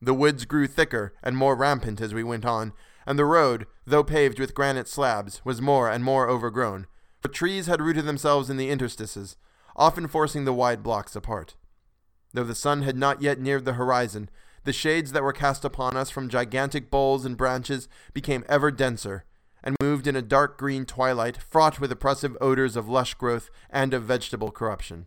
The 0.00 0.14
woods 0.14 0.44
grew 0.44 0.68
thicker 0.68 1.14
and 1.20 1.36
more 1.36 1.56
rampant 1.56 2.00
as 2.00 2.14
we 2.14 2.22
went 2.22 2.44
on, 2.44 2.72
and 3.08 3.18
the 3.18 3.24
road, 3.24 3.66
though 3.86 4.04
paved 4.04 4.38
with 4.38 4.54
granite 4.54 4.86
slabs, 4.86 5.40
was 5.42 5.62
more 5.62 5.90
and 5.90 6.04
more 6.04 6.28
overgrown, 6.28 6.86
for 7.22 7.28
trees 7.28 7.66
had 7.66 7.80
rooted 7.80 8.04
themselves 8.04 8.50
in 8.50 8.58
the 8.58 8.68
interstices, 8.68 9.38
often 9.74 10.06
forcing 10.06 10.44
the 10.44 10.52
wide 10.52 10.82
blocks 10.82 11.16
apart. 11.16 11.54
Though 12.34 12.44
the 12.44 12.54
sun 12.54 12.82
had 12.82 12.98
not 12.98 13.22
yet 13.22 13.40
neared 13.40 13.64
the 13.64 13.72
horizon, 13.72 14.28
the 14.64 14.74
shades 14.74 15.12
that 15.12 15.22
were 15.22 15.32
cast 15.32 15.64
upon 15.64 15.96
us 15.96 16.10
from 16.10 16.28
gigantic 16.28 16.90
boles 16.90 17.24
and 17.24 17.34
branches 17.34 17.88
became 18.12 18.44
ever 18.46 18.70
denser, 18.70 19.24
and 19.64 19.74
moved 19.80 20.06
in 20.06 20.14
a 20.14 20.20
dark 20.20 20.58
green 20.58 20.84
twilight 20.84 21.38
fraught 21.38 21.80
with 21.80 21.90
oppressive 21.90 22.36
odors 22.42 22.76
of 22.76 22.90
lush 22.90 23.14
growth 23.14 23.48
and 23.70 23.94
of 23.94 24.02
vegetable 24.02 24.50
corruption. 24.50 25.06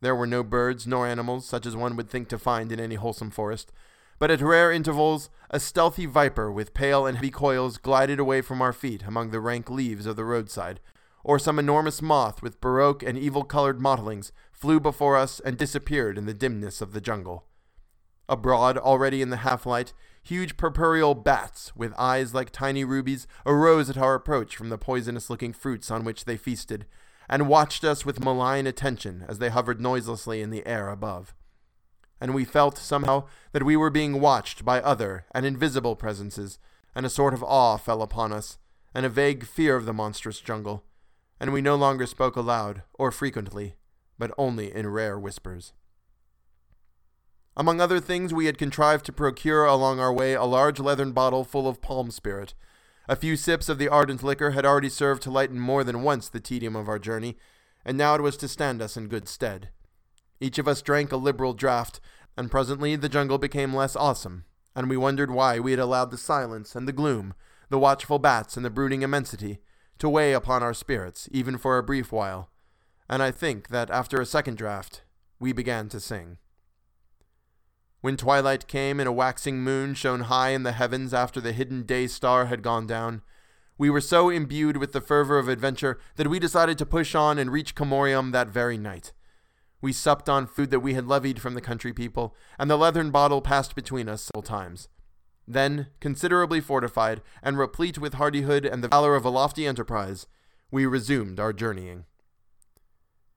There 0.00 0.14
were 0.14 0.24
no 0.24 0.44
birds 0.44 0.86
nor 0.86 1.04
animals 1.04 1.46
such 1.46 1.66
as 1.66 1.74
one 1.74 1.96
would 1.96 2.08
think 2.08 2.28
to 2.28 2.38
find 2.38 2.70
in 2.70 2.78
any 2.78 2.94
wholesome 2.94 3.32
forest, 3.32 3.72
but 4.18 4.30
at 4.30 4.40
rare 4.40 4.72
intervals 4.72 5.30
a 5.50 5.60
stealthy 5.60 6.06
viper 6.06 6.50
with 6.50 6.74
pale 6.74 7.06
and 7.06 7.16
heavy 7.18 7.30
coils 7.30 7.78
glided 7.78 8.18
away 8.18 8.40
from 8.40 8.60
our 8.60 8.72
feet 8.72 9.02
among 9.06 9.30
the 9.30 9.40
rank 9.40 9.70
leaves 9.70 10.06
of 10.06 10.16
the 10.16 10.24
roadside, 10.24 10.80
or 11.24 11.38
some 11.38 11.58
enormous 11.58 12.02
moth 12.02 12.42
with 12.42 12.60
baroque 12.60 13.02
and 13.02 13.18
evil 13.18 13.44
colored 13.44 13.78
mottlings 13.78 14.32
flew 14.52 14.80
before 14.80 15.16
us 15.16 15.40
and 15.40 15.56
disappeared 15.56 16.18
in 16.18 16.26
the 16.26 16.34
dimness 16.34 16.80
of 16.80 16.92
the 16.92 17.00
jungle. 17.00 17.44
Abroad, 18.28 18.76
already 18.76 19.22
in 19.22 19.30
the 19.30 19.38
half 19.38 19.64
light, 19.64 19.94
huge 20.22 20.56
purpureal 20.56 21.14
bats, 21.14 21.74
with 21.74 21.94
eyes 21.96 22.34
like 22.34 22.50
tiny 22.50 22.84
rubies, 22.84 23.26
arose 23.46 23.88
at 23.88 23.96
our 23.96 24.14
approach 24.14 24.54
from 24.54 24.68
the 24.68 24.76
poisonous 24.76 25.30
looking 25.30 25.52
fruits 25.52 25.90
on 25.90 26.04
which 26.04 26.26
they 26.26 26.36
feasted, 26.36 26.84
and 27.28 27.48
watched 27.48 27.84
us 27.84 28.04
with 28.04 28.22
malign 28.22 28.66
attention 28.66 29.24
as 29.28 29.38
they 29.38 29.48
hovered 29.48 29.80
noiselessly 29.80 30.42
in 30.42 30.50
the 30.50 30.66
air 30.66 30.90
above. 30.90 31.34
And 32.20 32.34
we 32.34 32.44
felt, 32.44 32.78
somehow, 32.78 33.24
that 33.52 33.62
we 33.62 33.76
were 33.76 33.90
being 33.90 34.20
watched 34.20 34.64
by 34.64 34.80
other 34.80 35.24
and 35.32 35.46
invisible 35.46 35.96
presences, 35.96 36.58
and 36.94 37.06
a 37.06 37.10
sort 37.10 37.34
of 37.34 37.44
awe 37.44 37.76
fell 37.76 38.02
upon 38.02 38.32
us, 38.32 38.58
and 38.94 39.06
a 39.06 39.10
vague 39.10 39.46
fear 39.46 39.76
of 39.76 39.86
the 39.86 39.92
monstrous 39.92 40.40
jungle, 40.40 40.84
and 41.38 41.52
we 41.52 41.60
no 41.60 41.76
longer 41.76 42.06
spoke 42.06 42.36
aloud 42.36 42.82
or 42.94 43.12
frequently, 43.12 43.76
but 44.18 44.32
only 44.36 44.74
in 44.74 44.88
rare 44.88 45.18
whispers. 45.18 45.72
Among 47.56 47.80
other 47.80 48.00
things, 48.00 48.32
we 48.32 48.46
had 48.46 48.58
contrived 48.58 49.04
to 49.06 49.12
procure 49.12 49.64
along 49.64 49.98
our 49.98 50.12
way 50.12 50.34
a 50.34 50.44
large 50.44 50.78
leathern 50.78 51.12
bottle 51.12 51.44
full 51.44 51.66
of 51.66 51.80
palm 51.80 52.10
spirit. 52.10 52.54
A 53.08 53.16
few 53.16 53.36
sips 53.36 53.68
of 53.68 53.78
the 53.78 53.88
ardent 53.88 54.22
liquor 54.22 54.52
had 54.52 54.64
already 54.64 54.88
served 54.88 55.22
to 55.22 55.30
lighten 55.30 55.58
more 55.58 55.82
than 55.82 56.02
once 56.02 56.28
the 56.28 56.40
tedium 56.40 56.76
of 56.76 56.88
our 56.88 56.98
journey, 56.98 57.36
and 57.84 57.98
now 57.98 58.14
it 58.14 58.22
was 58.22 58.36
to 58.38 58.48
stand 58.48 58.82
us 58.82 58.96
in 58.96 59.08
good 59.08 59.28
stead. 59.28 59.70
Each 60.40 60.58
of 60.58 60.68
us 60.68 60.82
drank 60.82 61.12
a 61.12 61.16
liberal 61.16 61.54
draught, 61.54 62.00
and 62.36 62.50
presently 62.50 62.96
the 62.96 63.08
jungle 63.08 63.38
became 63.38 63.74
less 63.74 63.96
awesome, 63.96 64.44
and 64.76 64.88
we 64.88 64.96
wondered 64.96 65.30
why 65.30 65.58
we 65.58 65.72
had 65.72 65.80
allowed 65.80 66.10
the 66.10 66.18
silence 66.18 66.76
and 66.76 66.86
the 66.86 66.92
gloom, 66.92 67.34
the 67.68 67.78
watchful 67.78 68.18
bats 68.18 68.56
and 68.56 68.64
the 68.64 68.70
brooding 68.70 69.02
immensity, 69.02 69.58
to 69.98 70.08
weigh 70.08 70.32
upon 70.32 70.62
our 70.62 70.74
spirits, 70.74 71.28
even 71.32 71.58
for 71.58 71.76
a 71.76 71.82
brief 71.82 72.12
while, 72.12 72.50
and 73.08 73.22
I 73.22 73.30
think 73.30 73.68
that 73.68 73.90
after 73.90 74.20
a 74.20 74.26
second 74.26 74.58
draught, 74.58 75.00
we 75.40 75.52
began 75.52 75.88
to 75.88 76.00
sing. 76.00 76.38
When 78.00 78.16
twilight 78.16 78.68
came 78.68 79.00
and 79.00 79.08
a 79.08 79.12
waxing 79.12 79.60
moon 79.60 79.94
shone 79.94 80.20
high 80.20 80.50
in 80.50 80.62
the 80.62 80.72
heavens 80.72 81.12
after 81.12 81.40
the 81.40 81.52
hidden 81.52 81.82
day 81.82 82.06
star 82.06 82.46
had 82.46 82.62
gone 82.62 82.86
down, 82.86 83.22
we 83.76 83.90
were 83.90 84.00
so 84.00 84.28
imbued 84.28 84.76
with 84.76 84.92
the 84.92 85.00
fervor 85.00 85.38
of 85.38 85.48
adventure 85.48 85.98
that 86.16 86.28
we 86.28 86.38
decided 86.38 86.78
to 86.78 86.86
push 86.86 87.14
on 87.14 87.38
and 87.38 87.50
reach 87.50 87.74
Commoriom 87.74 88.32
that 88.32 88.48
very 88.48 88.78
night. 88.78 89.12
We 89.80 89.92
supped 89.92 90.28
on 90.28 90.46
food 90.46 90.70
that 90.70 90.80
we 90.80 90.94
had 90.94 91.06
levied 91.06 91.40
from 91.40 91.54
the 91.54 91.60
country 91.60 91.92
people, 91.92 92.34
and 92.58 92.70
the 92.70 92.76
leathern 92.76 93.10
bottle 93.10 93.40
passed 93.40 93.74
between 93.74 94.08
us 94.08 94.22
several 94.22 94.42
times. 94.42 94.88
Then, 95.46 95.88
considerably 96.00 96.60
fortified, 96.60 97.22
and 97.42 97.56
replete 97.56 97.98
with 97.98 98.14
hardihood 98.14 98.64
and 98.64 98.82
the 98.82 98.88
valor 98.88 99.14
of 99.14 99.24
a 99.24 99.30
lofty 99.30 99.66
enterprise, 99.66 100.26
we 100.70 100.84
resumed 100.84 101.40
our 101.40 101.52
journeying. 101.52 102.04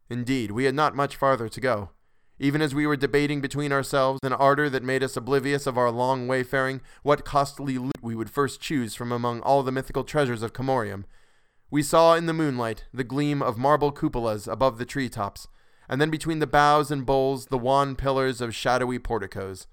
Indeed, 0.10 0.52
we 0.52 0.66
had 0.66 0.76
not 0.76 0.96
much 0.96 1.16
farther 1.16 1.48
to 1.48 1.62
go. 1.62 1.92
Even 2.38 2.62
as 2.62 2.74
we 2.74 2.88
were 2.88 2.98
debating 2.98 3.40
between 3.40 3.72
ourselves 3.72 4.20
an 4.24 4.34
ardor 4.34 4.70
that 4.70 4.84
made 4.84 5.04
us 5.04 5.16
oblivious 5.16 5.68
of 5.68 5.78
our 5.78 5.92
long 5.92 6.28
wayfaring, 6.28 6.82
what 7.04 7.24
costly 7.24 7.78
loot 7.78 8.02
we 8.02 8.16
would 8.16 8.32
first 8.32 8.60
choose 8.60 8.96
from 8.96 9.12
among 9.12 9.42
all 9.42 9.62
the 9.62 9.72
mythical 9.72 10.04
treasures 10.04 10.42
of 10.42 10.52
Commoriom, 10.52 11.06
we 11.70 11.82
saw 11.82 12.16
in 12.16 12.26
the 12.26 12.34
moonlight 12.34 12.84
the 12.94 13.06
gleam 13.06 13.42
of 13.42 13.58
marble 13.58 13.94
cupolas 13.94 14.46
above 14.46 14.78
the 14.78 14.86
tree 14.86 15.08
tops, 15.08 15.48
and 15.92 16.00
then 16.00 16.10
between 16.10 16.40
the 16.40 16.48
boughs 16.48 16.90
and 16.90 17.06
boles 17.06 17.48
the 17.48 17.58
wan 17.58 17.98
pillars 17.98 18.40
of 18.40 18.56
shadowy 18.56 18.98
porticos. 18.98 19.68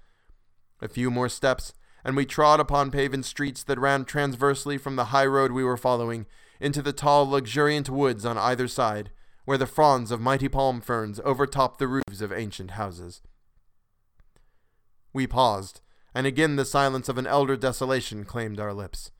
A 0.81 0.89
few 0.89 1.09
more 1.09 1.29
steps, 1.29 1.71
and 2.03 2.17
we 2.17 2.25
trod 2.25 2.59
upon 2.59 2.91
paven 2.91 3.23
streets 3.23 3.63
that 3.63 3.79
ran 3.79 4.03
transversely 4.03 4.77
from 4.77 4.97
the 4.97 5.05
high 5.05 5.25
road 5.25 5.53
we 5.53 5.63
were 5.63 5.77
following 5.77 6.25
into 6.59 6.81
the 6.81 6.91
tall, 6.91 7.25
luxuriant 7.25 7.89
woods 7.89 8.25
on 8.25 8.37
either 8.37 8.67
side, 8.67 9.11
where 9.45 9.57
the 9.57 9.65
fronds 9.65 10.11
of 10.11 10.19
mighty 10.19 10.49
palm 10.49 10.81
ferns 10.81 11.21
overtopped 11.21 11.79
the 11.79 11.87
roofs 11.87 12.19
of 12.19 12.33
ancient 12.33 12.71
houses. 12.71 13.21
We 15.13 15.25
paused, 15.25 15.79
and 16.13 16.27
again 16.27 16.57
the 16.57 16.65
silence 16.65 17.07
of 17.07 17.17
an 17.17 17.27
elder 17.27 17.55
desolation 17.55 18.25
claimed 18.25 18.59
our 18.59 18.73
lips. 18.73 19.11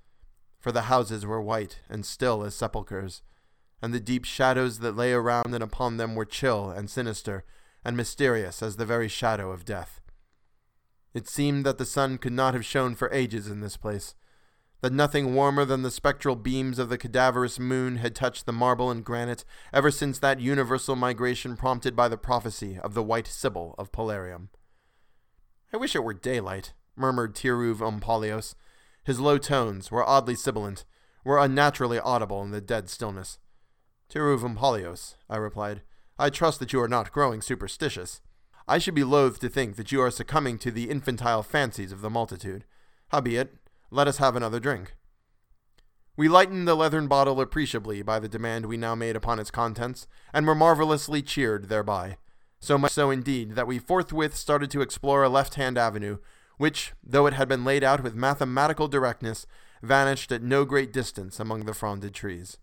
For 0.59 0.73
the 0.73 0.83
houses 0.83 1.25
were 1.25 1.41
white 1.41 1.79
and 1.89 2.05
still 2.05 2.43
as 2.43 2.55
sepulchres, 2.55 3.21
and 3.81 3.93
the 3.93 3.99
deep 3.99 4.25
shadows 4.25 4.79
that 4.79 4.95
lay 4.95 5.13
around 5.13 5.53
and 5.53 5.63
upon 5.63 5.97
them 5.97 6.15
were 6.15 6.25
chill 6.25 6.69
and 6.69 6.89
sinister 6.89 7.43
and 7.83 7.95
mysterious 7.95 8.61
as 8.61 8.75
the 8.75 8.85
very 8.85 9.07
shadow 9.07 9.51
of 9.51 9.65
death. 9.65 10.01
It 11.13 11.27
seemed 11.27 11.65
that 11.65 11.77
the 11.77 11.85
sun 11.85 12.17
could 12.17 12.33
not 12.33 12.53
have 12.53 12.65
shone 12.65 12.95
for 12.95 13.11
ages 13.11 13.47
in 13.47 13.61
this 13.61 13.77
place, 13.77 14.15
that 14.81 14.93
nothing 14.93 15.33
warmer 15.33 15.65
than 15.65 15.81
the 15.81 15.91
spectral 15.91 16.35
beams 16.35 16.79
of 16.79 16.89
the 16.89 16.97
cadaverous 16.97 17.59
moon 17.59 17.97
had 17.97 18.15
touched 18.15 18.45
the 18.45 18.53
marble 18.53 18.91
and 18.91 19.03
granite 19.03 19.43
ever 19.73 19.91
since 19.91 20.19
that 20.19 20.39
universal 20.39 20.95
migration 20.95 21.57
prompted 21.57 21.95
by 21.95 22.07
the 22.07 22.17
prophecy 22.17 22.79
of 22.79 22.93
the 22.93 23.03
white 23.03 23.27
Sibyl 23.27 23.75
of 23.77 23.91
Polarion. 23.91 24.49
I 25.73 25.77
wish 25.77 25.95
it 25.95 26.03
were 26.03 26.13
daylight, 26.13 26.73
murmured 26.95 27.35
Tirouv 27.35 27.77
Ompallios. 27.77 28.55
His 29.03 29.19
low 29.19 29.37
tones 29.37 29.91
were 29.91 30.07
oddly 30.07 30.35
sibilant, 30.35 30.85
were 31.25 31.39
unnaturally 31.39 31.99
audible 31.99 32.41
in 32.43 32.51
the 32.51 32.61
dead 32.61 32.89
stillness. 32.89 33.37
Tirouv 34.09 34.41
Ompallios, 34.41 35.13
I 35.29 35.37
replied, 35.37 35.81
I 36.17 36.31
trust 36.31 36.59
that 36.59 36.73
you 36.73 36.81
are 36.81 36.87
not 36.87 37.11
growing 37.11 37.43
superstitious. 37.43 38.21
I 38.67 38.79
should 38.79 38.95
be 38.95 39.03
loath 39.03 39.39
to 39.39 39.49
think 39.49 39.75
that 39.75 39.91
you 39.91 40.01
are 40.01 40.09
succumbing 40.09 40.57
to 40.59 40.71
the 40.71 40.89
infantile 40.89 41.43
fancies 41.43 41.91
of 41.91 42.01
the 42.01 42.09
multitude. 42.09 42.65
Howbeit, 43.09 43.53
let 43.91 44.07
us 44.07 44.17
have 44.17 44.35
another 44.35 44.59
drink. 44.59 44.95
We 46.17 46.27
lightened 46.27 46.67
the 46.67 46.75
leathern 46.75 47.07
bottle 47.07 47.39
appreciably 47.39 48.01
by 48.01 48.17
the 48.17 48.27
demand 48.27 48.65
we 48.65 48.77
now 48.77 48.95
made 48.95 49.15
upon 49.15 49.37
its 49.37 49.51
contents, 49.51 50.07
and 50.33 50.47
were 50.47 50.55
marvelously 50.55 51.21
cheered 51.21 51.69
thereby. 51.69 52.17
So 52.59 52.79
much 52.79 52.91
so 52.91 53.11
indeed 53.11 53.51
that 53.51 53.67
we 53.67 53.77
forthwith 53.77 54.35
started 54.35 54.71
to 54.71 54.81
explore 54.81 55.23
a 55.23 55.29
left 55.29 55.53
hand 55.53 55.77
avenue, 55.77 56.17
which, 56.57 56.93
though 57.03 57.27
it 57.27 57.33
had 57.33 57.47
been 57.47 57.63
laid 57.63 57.83
out 57.83 58.01
with 58.01 58.15
mathematical 58.15 58.87
directness, 58.87 59.45
vanished 59.83 60.31
at 60.31 60.41
no 60.41 60.65
great 60.65 60.91
distance 60.91 61.39
among 61.39 61.65
the 61.65 61.73
fronded 61.73 62.13
trees. 62.15 62.57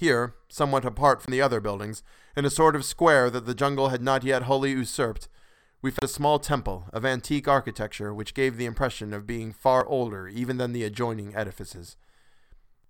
Here, 0.00 0.34
somewhat 0.48 0.86
apart 0.86 1.20
from 1.20 1.30
the 1.30 1.42
other 1.42 1.60
buildings, 1.60 2.02
in 2.34 2.46
a 2.46 2.50
sort 2.50 2.74
of 2.74 2.86
square 2.86 3.28
that 3.28 3.44
the 3.44 3.54
jungle 3.54 3.90
had 3.90 4.00
not 4.00 4.24
yet 4.24 4.44
wholly 4.44 4.70
usurped, 4.70 5.28
we 5.82 5.90
found 5.90 6.04
a 6.04 6.08
small 6.08 6.38
temple 6.38 6.86
of 6.94 7.04
antique 7.04 7.46
architecture 7.46 8.14
which 8.14 8.32
gave 8.32 8.56
the 8.56 8.64
impression 8.64 9.12
of 9.12 9.26
being 9.26 9.52
far 9.52 9.84
older 9.84 10.26
even 10.26 10.56
than 10.56 10.72
the 10.72 10.84
adjoining 10.84 11.36
edifices. 11.36 11.98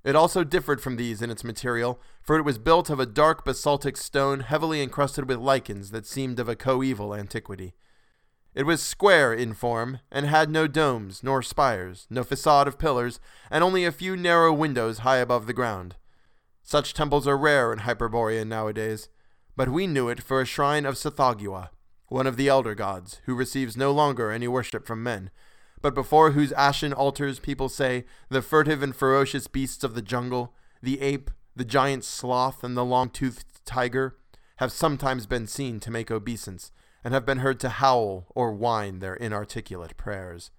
It 0.05 0.15
also 0.15 0.45
differed 0.45 0.81
from 0.81 0.95
these 0.95 1.21
in 1.21 1.33
its 1.33 1.43
material, 1.43 2.01
for 2.23 2.39
it 2.39 2.45
was 2.45 2.59
built 2.59 2.89
of 2.91 3.01
a 3.01 3.07
dark 3.07 3.45
basaltic 3.45 3.97
stone 3.97 4.39
heavily 4.39 4.81
encrusted 4.81 5.29
with 5.29 5.41
lichens 5.41 5.91
that 5.91 6.07
seemed 6.07 6.39
of 6.39 6.49
a 6.49 6.55
coeval 6.55 7.13
antiquity. 7.13 7.75
It 8.55 8.67
was 8.67 8.81
square 8.81 9.35
in 9.35 9.55
form, 9.55 9.99
and 10.13 10.27
had 10.27 10.49
no 10.49 10.69
domes, 10.69 11.25
nor 11.25 11.43
spires, 11.43 12.07
no 12.09 12.23
facade 12.23 12.69
of 12.69 12.79
pillars, 12.79 13.19
and 13.51 13.65
only 13.65 13.85
a 13.85 13.91
few 13.91 14.17
narrow 14.17 14.53
windows 14.53 14.99
high 14.99 15.17
above 15.17 15.49
the 15.49 15.53
ground. 15.53 15.97
Such 16.71 16.95
temples 16.95 17.27
are 17.27 17.37
rare 17.37 17.73
in 17.73 17.81
Hyperborea 17.81 18.47
nowadays, 18.47 19.09
but 19.57 19.69
we 19.69 19.89
knew 19.89 20.09
it 20.09 20.23
for 20.23 20.41
a 20.41 20.45
shrine 20.45 20.87
of 20.87 20.95
Tsathoggua, 20.95 21.71
one 22.07 22.29
of 22.29 22.37
the 22.37 22.47
elder 22.47 22.77
gods, 22.77 23.21
who 23.25 23.35
receives 23.35 23.77
no 23.77 23.91
longer 23.91 24.31
any 24.31 24.47
worship 24.47 24.87
from 24.87 25.03
men, 25.03 25.33
but 25.83 25.97
before 25.97 26.31
whose 26.31 26.53
ashen 26.53 26.93
altars 26.93 27.41
people 27.41 27.69
say 27.69 28.05
the 28.29 28.41
furtive 28.41 28.85
and 28.85 28.95
ferocious 28.95 29.49
beasts 29.49 29.83
of 29.83 29.97
the 29.97 30.01
jungle, 30.01 30.55
the 30.81 31.01
ape, 31.01 31.33
the 31.57 31.65
giant 31.65 32.05
sloth, 32.05 32.63
and 32.63 32.77
the 32.77 32.85
long 32.85 33.11
toothed 33.11 33.67
tiger, 33.67 34.17
have 34.59 34.71
sometimes 34.71 35.27
been 35.27 35.49
seen 35.49 35.81
to 35.81 35.91
make 35.91 36.09
obeisance, 36.09 36.71
and 37.03 37.13
have 37.13 37.27
been 37.27 37.39
heard 37.39 37.59
to 37.59 37.69
howl 37.69 38.27
or 38.37 38.53
whine 38.53 39.01
their 39.01 39.17
inarticulate 39.17 39.97
prayers. 39.97 40.53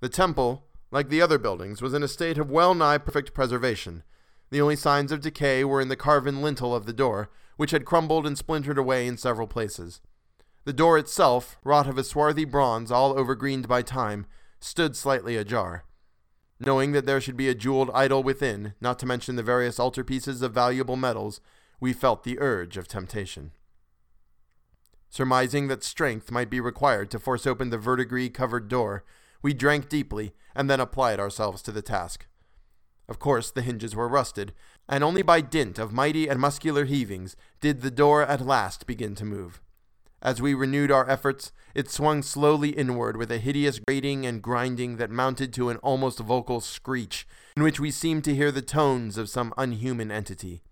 The 0.00 0.08
temple, 0.08 0.66
like 0.90 1.08
the 1.08 1.22
other 1.22 1.38
buildings, 1.38 1.80
was 1.80 1.94
in 1.94 2.02
a 2.02 2.08
state 2.08 2.36
of 2.36 2.50
well 2.50 2.74
nigh 2.74 2.98
perfect 2.98 3.32
preservation. 3.32 4.02
The 4.50 4.60
only 4.60 4.76
signs 4.76 5.12
of 5.12 5.20
decay 5.20 5.64
were 5.64 5.80
in 5.80 5.88
the 5.88 5.96
carven 5.96 6.42
lintel 6.42 6.74
of 6.74 6.86
the 6.86 6.92
door, 6.92 7.30
which 7.56 7.70
had 7.70 7.84
crumbled 7.84 8.26
and 8.26 8.36
splintered 8.36 8.78
away 8.78 9.06
in 9.06 9.16
several 9.16 9.46
places. 9.46 10.00
The 10.64 10.72
door 10.72 10.98
itself, 10.98 11.56
wrought 11.64 11.86
of 11.86 11.96
a 11.96 12.04
swarthy 12.04 12.44
bronze 12.44 12.90
all 12.90 13.18
overgreened 13.18 13.68
by 13.68 13.82
time, 13.82 14.26
stood 14.60 14.96
slightly 14.96 15.36
ajar. 15.36 15.84
Knowing 16.58 16.92
that 16.92 17.06
there 17.06 17.20
should 17.20 17.36
be 17.36 17.48
a 17.48 17.54
jeweled 17.54 17.90
idol 17.94 18.22
within, 18.22 18.74
not 18.80 18.98
to 18.98 19.06
mention 19.06 19.36
the 19.36 19.42
various 19.42 19.78
altarpieces 19.78 20.42
of 20.42 20.52
valuable 20.52 20.96
metals, 20.96 21.40
we 21.80 21.92
felt 21.92 22.24
the 22.24 22.38
urge 22.38 22.76
of 22.76 22.86
temptation. 22.86 23.52
Surmising 25.08 25.68
that 25.68 25.82
strength 25.82 26.30
might 26.30 26.50
be 26.50 26.60
required 26.60 27.10
to 27.10 27.18
force 27.18 27.46
open 27.46 27.70
the 27.70 27.78
verdigris 27.78 28.30
covered 28.30 28.68
door, 28.68 29.04
we 29.42 29.54
drank 29.54 29.88
deeply 29.88 30.34
and 30.54 30.68
then 30.68 30.80
applied 30.80 31.18
ourselves 31.18 31.62
to 31.62 31.72
the 31.72 31.82
task. 31.82 32.26
Of 33.10 33.18
course, 33.18 33.50
the 33.50 33.62
hinges 33.62 33.96
were 33.96 34.08
rusted, 34.08 34.52
and 34.88 35.02
only 35.02 35.22
by 35.22 35.40
dint 35.40 35.80
of 35.80 35.92
mighty 35.92 36.28
and 36.28 36.38
muscular 36.38 36.84
heavings 36.84 37.34
did 37.60 37.80
the 37.80 37.90
door 37.90 38.22
at 38.22 38.46
last 38.46 38.86
begin 38.86 39.16
to 39.16 39.24
move. 39.24 39.60
As 40.22 40.40
we 40.40 40.54
renewed 40.54 40.92
our 40.92 41.10
efforts, 41.10 41.50
it 41.74 41.90
swung 41.90 42.22
slowly 42.22 42.68
inward 42.70 43.16
with 43.16 43.32
a 43.32 43.38
hideous 43.38 43.80
grating 43.80 44.26
and 44.26 44.40
grinding 44.40 44.96
that 44.98 45.10
mounted 45.10 45.52
to 45.54 45.70
an 45.70 45.78
almost 45.78 46.20
vocal 46.20 46.60
screech, 46.60 47.26
in 47.56 47.64
which 47.64 47.80
we 47.80 47.90
seemed 47.90 48.22
to 48.24 48.34
hear 48.34 48.52
the 48.52 48.62
tones 48.62 49.18
of 49.18 49.28
some 49.28 49.52
unhuman 49.58 50.12
entity. 50.12 50.62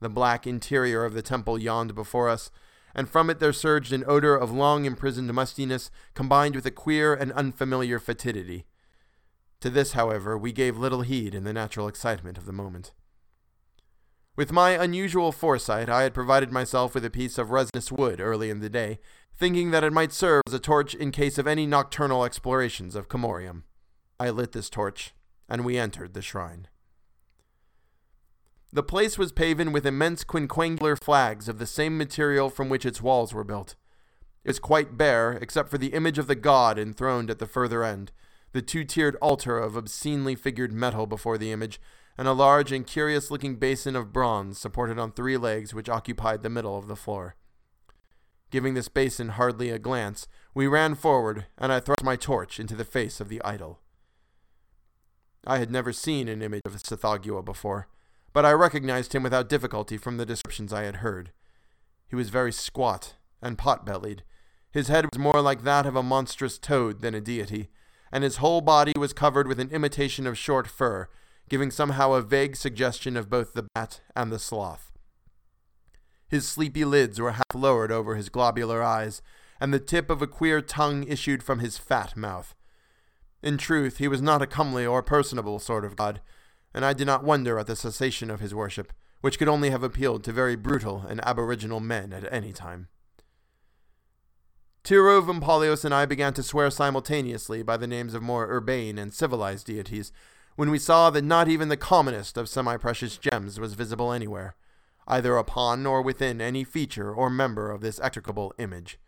The 0.00 0.08
black 0.08 0.46
interior 0.46 1.04
of 1.04 1.12
the 1.12 1.22
temple 1.22 1.58
yawned 1.58 1.94
before 1.94 2.30
us, 2.30 2.50
and 2.94 3.10
from 3.10 3.28
it 3.28 3.40
there 3.40 3.52
surged 3.52 3.92
an 3.92 4.04
odor 4.06 4.34
of 4.34 4.52
long 4.52 4.86
imprisoned 4.86 5.34
mustiness 5.34 5.90
combined 6.14 6.54
with 6.54 6.64
a 6.64 6.70
queer 6.70 7.12
and 7.12 7.30
unfamiliar 7.32 7.98
fetidity. 7.98 8.64
To 9.66 9.70
this, 9.70 9.94
however, 9.94 10.38
we 10.38 10.52
gave 10.52 10.78
little 10.78 11.00
heed 11.00 11.34
in 11.34 11.42
the 11.42 11.52
natural 11.52 11.88
excitement 11.88 12.38
of 12.38 12.46
the 12.46 12.52
moment. 12.52 12.92
With 14.36 14.52
my 14.52 14.70
unusual 14.70 15.32
foresight, 15.32 15.88
I 15.88 16.04
had 16.04 16.14
provided 16.14 16.52
myself 16.52 16.94
with 16.94 17.04
a 17.04 17.10
piece 17.10 17.36
of 17.36 17.50
resinous 17.50 17.90
wood 17.90 18.20
early 18.20 18.48
in 18.48 18.60
the 18.60 18.70
day, 18.70 19.00
thinking 19.36 19.72
that 19.72 19.82
it 19.82 19.92
might 19.92 20.12
serve 20.12 20.42
as 20.46 20.54
a 20.54 20.60
torch 20.60 20.94
in 20.94 21.10
case 21.10 21.36
of 21.36 21.48
any 21.48 21.66
nocturnal 21.66 22.24
explorations 22.24 22.94
of 22.94 23.08
Commoriom. 23.08 23.64
I 24.20 24.30
lit 24.30 24.52
this 24.52 24.70
torch, 24.70 25.16
and 25.48 25.64
we 25.64 25.78
entered 25.78 26.14
the 26.14 26.22
shrine. 26.22 26.68
The 28.72 28.84
place 28.84 29.18
was 29.18 29.32
paven 29.32 29.72
with 29.72 29.84
immense 29.84 30.22
quinquangular 30.22 30.96
flags 30.96 31.48
of 31.48 31.58
the 31.58 31.66
same 31.66 31.98
material 31.98 32.50
from 32.50 32.68
which 32.68 32.86
its 32.86 33.02
walls 33.02 33.34
were 33.34 33.42
built. 33.42 33.74
It 34.44 34.50
was 34.50 34.60
quite 34.60 34.96
bare, 34.96 35.32
except 35.32 35.70
for 35.70 35.78
the 35.78 35.92
image 35.92 36.18
of 36.18 36.28
the 36.28 36.36
god 36.36 36.78
enthroned 36.78 37.30
at 37.30 37.40
the 37.40 37.48
further 37.48 37.82
end, 37.82 38.12
the 38.52 38.62
two 38.62 38.84
tiered 38.84 39.16
altar 39.16 39.58
of 39.58 39.76
obscenely 39.76 40.34
figured 40.34 40.72
metal 40.72 41.06
before 41.06 41.38
the 41.38 41.52
image, 41.52 41.80
and 42.18 42.26
a 42.26 42.32
large 42.32 42.72
and 42.72 42.86
curious 42.86 43.30
looking 43.30 43.56
basin 43.56 43.94
of 43.94 44.12
bronze 44.12 44.58
supported 44.58 44.98
on 44.98 45.12
three 45.12 45.36
legs 45.36 45.74
which 45.74 45.88
occupied 45.88 46.42
the 46.42 46.50
middle 46.50 46.78
of 46.78 46.88
the 46.88 46.96
floor. 46.96 47.36
Giving 48.50 48.74
this 48.74 48.88
basin 48.88 49.30
hardly 49.30 49.70
a 49.70 49.78
glance, 49.78 50.28
we 50.54 50.66
ran 50.66 50.94
forward, 50.94 51.46
and 51.58 51.72
I 51.72 51.80
thrust 51.80 52.04
my 52.04 52.16
torch 52.16 52.58
into 52.60 52.76
the 52.76 52.84
face 52.84 53.20
of 53.20 53.28
the 53.28 53.42
idol. 53.42 53.80
I 55.46 55.58
had 55.58 55.70
never 55.70 55.92
seen 55.92 56.28
an 56.28 56.42
image 56.42 56.62
of 56.64 56.72
Tsathoggua 56.72 57.44
before, 57.44 57.88
but 58.32 58.44
I 58.44 58.52
recognized 58.52 59.14
him 59.14 59.22
without 59.22 59.48
difficulty 59.48 59.96
from 59.96 60.16
the 60.16 60.26
descriptions 60.26 60.72
I 60.72 60.82
had 60.82 60.96
heard. 60.96 61.32
He 62.08 62.16
was 62.16 62.30
very 62.30 62.52
squat 62.52 63.14
and 63.42 63.58
pot 63.58 63.84
bellied. 63.84 64.22
His 64.70 64.88
head 64.88 65.06
was 65.10 65.18
more 65.18 65.40
like 65.40 65.62
that 65.62 65.86
of 65.86 65.96
a 65.96 66.02
monstrous 66.02 66.58
toad 66.58 67.00
than 67.00 67.14
a 67.14 67.20
deity, 67.20 67.70
and 68.12 68.24
his 68.24 68.36
whole 68.36 68.60
body 68.60 68.92
was 68.96 69.12
covered 69.12 69.48
with 69.48 69.60
an 69.60 69.70
imitation 69.70 70.26
of 70.26 70.38
short 70.38 70.66
fur, 70.66 71.08
giving 71.48 71.70
somehow 71.70 72.12
a 72.12 72.22
vague 72.22 72.56
suggestion 72.56 73.16
of 73.16 73.30
both 73.30 73.52
the 73.52 73.66
bat 73.74 74.00
and 74.14 74.32
the 74.32 74.38
sloth. 74.38 74.92
His 76.28 76.48
sleepy 76.48 76.84
lids 76.84 77.20
were 77.20 77.32
half 77.32 77.54
lowered 77.54 77.92
over 77.92 78.16
his 78.16 78.28
globular 78.28 78.82
eyes, 78.82 79.22
and 79.60 79.72
the 79.72 79.78
tip 79.78 80.10
of 80.10 80.20
a 80.20 80.26
queer 80.26 80.60
tongue 80.60 81.04
issued 81.04 81.42
from 81.42 81.60
his 81.60 81.78
fat 81.78 82.16
mouth. 82.16 82.54
In 83.42 83.58
truth, 83.58 83.98
he 83.98 84.08
was 84.08 84.20
not 84.20 84.42
a 84.42 84.46
comely 84.46 84.84
or 84.84 85.02
personable 85.02 85.58
sort 85.58 85.84
of 85.84 85.96
god, 85.96 86.20
and 86.74 86.84
I 86.84 86.92
did 86.92 87.06
not 87.06 87.24
wonder 87.24 87.58
at 87.58 87.66
the 87.66 87.76
cessation 87.76 88.30
of 88.30 88.40
his 88.40 88.54
worship, 88.54 88.92
which 89.20 89.38
could 89.38 89.48
only 89.48 89.70
have 89.70 89.82
appealed 89.82 90.24
to 90.24 90.32
very 90.32 90.56
brutal 90.56 91.04
and 91.08 91.24
aboriginal 91.24 91.80
men 91.80 92.12
at 92.12 92.30
any 92.32 92.52
time. 92.52 92.88
Tirouv 94.86 95.26
Ompallios 95.26 95.84
and 95.84 95.92
I 95.92 96.06
began 96.06 96.32
to 96.34 96.44
swear 96.44 96.70
simultaneously 96.70 97.64
by 97.64 97.76
the 97.76 97.88
names 97.88 98.14
of 98.14 98.22
more 98.22 98.48
urbane 98.48 98.98
and 98.98 99.12
civilized 99.12 99.66
deities, 99.66 100.12
when 100.54 100.70
we 100.70 100.78
saw 100.78 101.10
that 101.10 101.24
not 101.24 101.48
even 101.48 101.68
the 101.68 101.76
commonest 101.76 102.36
of 102.36 102.48
semi 102.48 102.76
precious 102.76 103.18
gems 103.18 103.58
was 103.58 103.74
visible 103.74 104.12
anywhere, 104.12 104.54
either 105.08 105.38
upon 105.38 105.86
or 105.86 106.02
within 106.02 106.40
any 106.40 106.62
feature 106.62 107.12
or 107.12 107.28
member 107.28 107.72
of 107.72 107.80
this 107.80 107.98
execrable 107.98 108.54
image. 108.58 109.00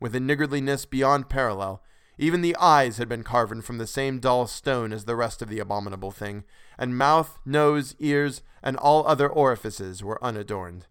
With 0.00 0.14
a 0.14 0.20
niggardliness 0.20 0.88
beyond 0.88 1.28
parallel, 1.28 1.82
even 2.16 2.40
the 2.40 2.56
eyes 2.56 2.96
had 2.96 3.06
been 3.06 3.24
carven 3.24 3.60
from 3.60 3.76
the 3.76 3.86
same 3.86 4.20
dull 4.20 4.46
stone 4.46 4.90
as 4.90 5.04
the 5.04 5.16
rest 5.16 5.42
of 5.42 5.50
the 5.50 5.58
abominable 5.58 6.12
thing, 6.12 6.44
and 6.78 6.96
mouth, 6.96 7.38
nose, 7.44 7.94
ears, 7.98 8.40
and 8.62 8.78
all 8.78 9.06
other 9.06 9.28
orifices 9.28 10.02
were 10.02 10.24
unadorned. 10.24 10.86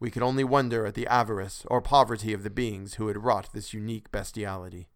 We 0.00 0.10
could 0.10 0.22
only 0.22 0.44
wonder 0.44 0.86
at 0.86 0.94
the 0.94 1.06
avarice 1.08 1.64
or 1.68 1.80
poverty 1.80 2.32
of 2.32 2.42
the 2.42 2.50
beings 2.50 2.94
who 2.94 3.08
had 3.08 3.24
wrought 3.24 3.52
this 3.52 3.74
unique 3.74 4.10
bestiality. 4.10 4.88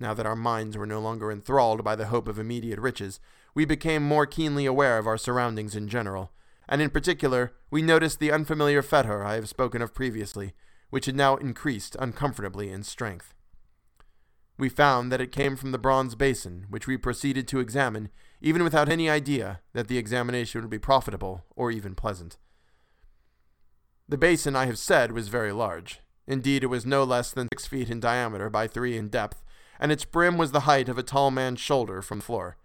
Now 0.00 0.14
that 0.14 0.26
our 0.26 0.36
minds 0.36 0.76
were 0.76 0.86
no 0.86 1.00
longer 1.00 1.30
enthralled 1.30 1.84
by 1.84 1.96
the 1.96 2.06
hope 2.06 2.28
of 2.28 2.38
immediate 2.38 2.78
riches, 2.78 3.20
we 3.54 3.64
became 3.64 4.02
more 4.02 4.26
keenly 4.26 4.64
aware 4.64 4.96
of 4.98 5.06
our 5.06 5.18
surroundings 5.18 5.74
in 5.74 5.88
general, 5.88 6.30
and 6.68 6.80
in 6.80 6.90
particular, 6.90 7.52
we 7.70 7.82
noticed 7.82 8.20
the 8.20 8.32
unfamiliar 8.32 8.82
fetor 8.82 9.24
I 9.24 9.34
have 9.34 9.48
spoken 9.48 9.82
of 9.82 9.94
previously, 9.94 10.54
which 10.90 11.06
had 11.06 11.16
now 11.16 11.36
increased 11.36 11.96
uncomfortably 11.98 12.70
in 12.70 12.82
strength. 12.84 13.34
We 14.56 14.68
found 14.68 15.12
that 15.12 15.20
it 15.20 15.32
came 15.32 15.56
from 15.56 15.72
the 15.72 15.78
bronze 15.78 16.14
basin, 16.14 16.66
which 16.68 16.86
we 16.86 16.96
proceeded 16.96 17.46
to 17.48 17.60
examine, 17.60 18.08
even 18.40 18.64
without 18.64 18.88
any 18.88 19.10
idea 19.10 19.60
that 19.72 19.88
the 19.88 19.98
examination 19.98 20.60
would 20.60 20.70
be 20.70 20.78
profitable 20.78 21.44
or 21.54 21.70
even 21.70 21.94
pleasant. 21.94 22.38
The 24.08 24.16
basin, 24.16 24.56
I 24.56 24.64
have 24.64 24.78
said, 24.78 25.12
was 25.12 25.28
very 25.28 25.52
large. 25.52 26.00
Indeed, 26.26 26.62
it 26.62 26.68
was 26.68 26.86
no 26.86 27.04
less 27.04 27.30
than 27.30 27.48
six 27.52 27.66
feet 27.66 27.90
in 27.90 28.00
diameter 28.00 28.48
by 28.48 28.66
three 28.66 28.96
in 28.96 29.08
depth, 29.08 29.44
and 29.78 29.92
its 29.92 30.06
brim 30.06 30.38
was 30.38 30.50
the 30.50 30.60
height 30.60 30.88
of 30.88 30.96
a 30.96 31.02
tall 31.02 31.30
man's 31.30 31.60
shoulder 31.60 32.00
from 32.00 32.20
the 32.20 32.24
floor. 32.24 32.56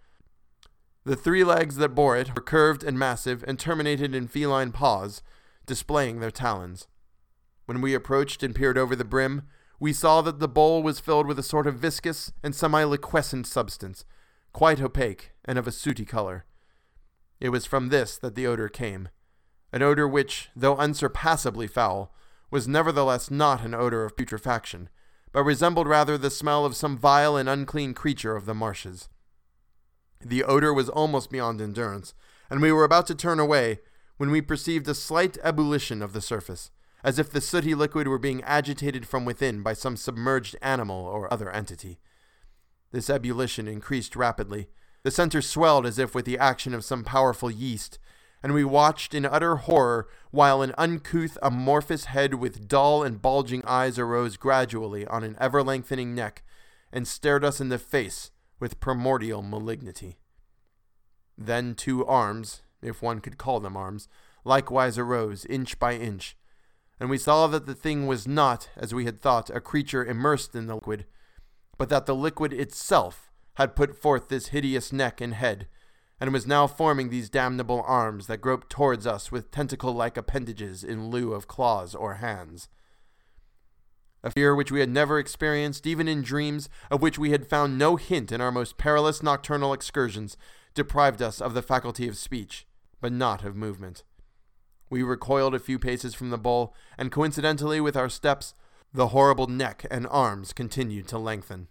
The 1.04 1.16
three 1.16 1.44
legs 1.44 1.76
that 1.76 1.94
bore 1.94 2.16
it 2.16 2.34
were 2.34 2.42
curved 2.42 2.82
and 2.82 2.98
massive 2.98 3.44
and 3.46 3.58
terminated 3.58 4.14
in 4.14 4.26
feline 4.26 4.72
paws, 4.72 5.22
displaying 5.66 6.20
their 6.20 6.30
talons. 6.30 6.88
When 7.66 7.82
we 7.82 7.92
approached 7.92 8.42
and 8.42 8.54
peered 8.54 8.78
over 8.78 8.96
the 8.96 9.04
brim, 9.04 9.42
we 9.78 9.92
saw 9.92 10.22
that 10.22 10.38
the 10.38 10.48
bowl 10.48 10.82
was 10.82 11.00
filled 11.00 11.26
with 11.26 11.38
a 11.38 11.42
sort 11.42 11.66
of 11.66 11.78
viscous 11.78 12.32
and 12.42 12.54
semi 12.54 12.84
liquescent 12.84 13.46
substance, 13.46 14.06
quite 14.54 14.80
opaque 14.80 15.32
and 15.44 15.58
of 15.58 15.66
a 15.66 15.72
sooty 15.72 16.06
color. 16.06 16.46
It 17.38 17.50
was 17.50 17.66
from 17.66 17.90
this 17.90 18.16
that 18.16 18.34
the 18.34 18.46
odor 18.46 18.70
came 18.70 19.08
an 19.74 19.82
odor 19.82 20.06
which, 20.06 20.50
though 20.54 20.76
unsurpassably 20.76 21.66
foul, 21.66 22.14
was 22.48 22.68
nevertheless 22.68 23.28
not 23.28 23.64
an 23.64 23.74
odor 23.74 24.04
of 24.04 24.16
putrefaction, 24.16 24.88
but 25.32 25.42
resembled 25.42 25.88
rather 25.88 26.16
the 26.16 26.30
smell 26.30 26.64
of 26.64 26.76
some 26.76 26.96
vile 26.96 27.36
and 27.36 27.48
unclean 27.48 27.92
creature 27.92 28.36
of 28.36 28.46
the 28.46 28.54
marshes. 28.54 29.08
The 30.24 30.44
odor 30.44 30.72
was 30.72 30.88
almost 30.88 31.28
beyond 31.28 31.60
endurance, 31.60 32.14
and 32.48 32.62
we 32.62 32.70
were 32.70 32.84
about 32.84 33.08
to 33.08 33.16
turn 33.16 33.40
away 33.40 33.80
when 34.16 34.30
we 34.30 34.40
perceived 34.40 34.86
a 34.86 34.94
slight 34.94 35.38
ebullition 35.42 36.02
of 36.02 36.12
the 36.12 36.20
surface, 36.20 36.70
as 37.02 37.18
if 37.18 37.28
the 37.28 37.40
sooty 37.40 37.74
liquid 37.74 38.06
were 38.06 38.16
being 38.16 38.44
agitated 38.44 39.08
from 39.08 39.24
within 39.24 39.60
by 39.60 39.72
some 39.72 39.96
submerged 39.96 40.54
animal 40.62 41.04
or 41.04 41.32
other 41.34 41.50
entity. 41.50 41.98
This 42.92 43.10
ebullition 43.10 43.66
increased 43.66 44.14
rapidly. 44.14 44.68
The 45.02 45.10
center 45.10 45.42
swelled 45.42 45.84
as 45.84 45.98
if 45.98 46.14
with 46.14 46.26
the 46.26 46.38
action 46.38 46.74
of 46.74 46.84
some 46.84 47.02
powerful 47.02 47.50
yeast, 47.50 47.98
and 48.44 48.52
we 48.52 48.62
watched 48.62 49.14
in 49.14 49.24
utter 49.24 49.56
horror 49.56 50.06
while 50.30 50.60
an 50.60 50.74
uncouth, 50.76 51.38
amorphous 51.40 52.04
head 52.04 52.34
with 52.34 52.68
dull 52.68 53.02
and 53.02 53.22
bulging 53.22 53.64
eyes 53.66 53.98
arose 53.98 54.36
gradually 54.36 55.06
on 55.06 55.24
an 55.24 55.34
ever 55.40 55.62
lengthening 55.62 56.14
neck 56.14 56.42
and 56.92 57.08
stared 57.08 57.42
us 57.42 57.58
in 57.58 57.70
the 57.70 57.78
face 57.78 58.30
with 58.60 58.80
primordial 58.80 59.40
malignity. 59.40 60.18
Then 61.38 61.74
two 61.74 62.04
arms, 62.04 62.60
if 62.82 63.00
one 63.00 63.20
could 63.20 63.38
call 63.38 63.60
them 63.60 63.78
arms, 63.78 64.08
likewise 64.44 64.98
arose 64.98 65.46
inch 65.46 65.78
by 65.78 65.94
inch, 65.94 66.36
and 67.00 67.08
we 67.08 67.16
saw 67.16 67.46
that 67.46 67.64
the 67.64 67.74
thing 67.74 68.06
was 68.06 68.28
not, 68.28 68.68
as 68.76 68.92
we 68.92 69.06
had 69.06 69.22
thought, 69.22 69.48
a 69.48 69.58
creature 69.58 70.04
immersed 70.04 70.54
in 70.54 70.66
the 70.66 70.74
liquid, 70.74 71.06
but 71.78 71.88
that 71.88 72.04
the 72.04 72.14
liquid 72.14 72.52
itself 72.52 73.32
had 73.54 73.74
put 73.74 73.96
forth 73.96 74.28
this 74.28 74.48
hideous 74.48 74.92
neck 74.92 75.22
and 75.22 75.32
head 75.32 75.66
and 76.24 76.32
was 76.32 76.46
now 76.46 76.66
forming 76.66 77.10
these 77.10 77.28
damnable 77.28 77.84
arms 77.86 78.28
that 78.28 78.40
groped 78.40 78.70
towards 78.70 79.06
us 79.06 79.30
with 79.30 79.50
tentacle 79.50 79.92
like 79.92 80.16
appendages 80.16 80.82
in 80.82 81.10
lieu 81.10 81.34
of 81.34 81.46
claws 81.46 81.94
or 81.94 82.14
hands. 82.14 82.70
A 84.22 84.30
fear 84.30 84.54
which 84.54 84.72
we 84.72 84.80
had 84.80 84.88
never 84.88 85.18
experienced, 85.18 85.86
even 85.86 86.08
in 86.08 86.22
dreams, 86.22 86.70
of 86.90 87.02
which 87.02 87.18
we 87.18 87.32
had 87.32 87.46
found 87.46 87.76
no 87.76 87.96
hint 87.96 88.32
in 88.32 88.40
our 88.40 88.50
most 88.50 88.78
perilous 88.78 89.22
nocturnal 89.22 89.74
excursions, 89.74 90.38
deprived 90.72 91.20
us 91.20 91.42
of 91.42 91.52
the 91.52 91.60
faculty 91.60 92.08
of 92.08 92.16
speech, 92.16 92.66
but 93.02 93.12
not 93.12 93.44
of 93.44 93.54
movement. 93.54 94.02
We 94.88 95.02
recoiled 95.02 95.54
a 95.54 95.58
few 95.58 95.78
paces 95.78 96.14
from 96.14 96.30
the 96.30 96.38
bowl, 96.38 96.74
and 96.96 97.12
coincidentally 97.12 97.82
with 97.82 97.98
our 97.98 98.08
steps, 98.08 98.54
the 98.94 99.08
horrible 99.08 99.46
neck 99.46 99.84
and 99.90 100.06
arms 100.06 100.54
continued 100.54 101.06
to 101.08 101.18
lengthen. 101.18 101.68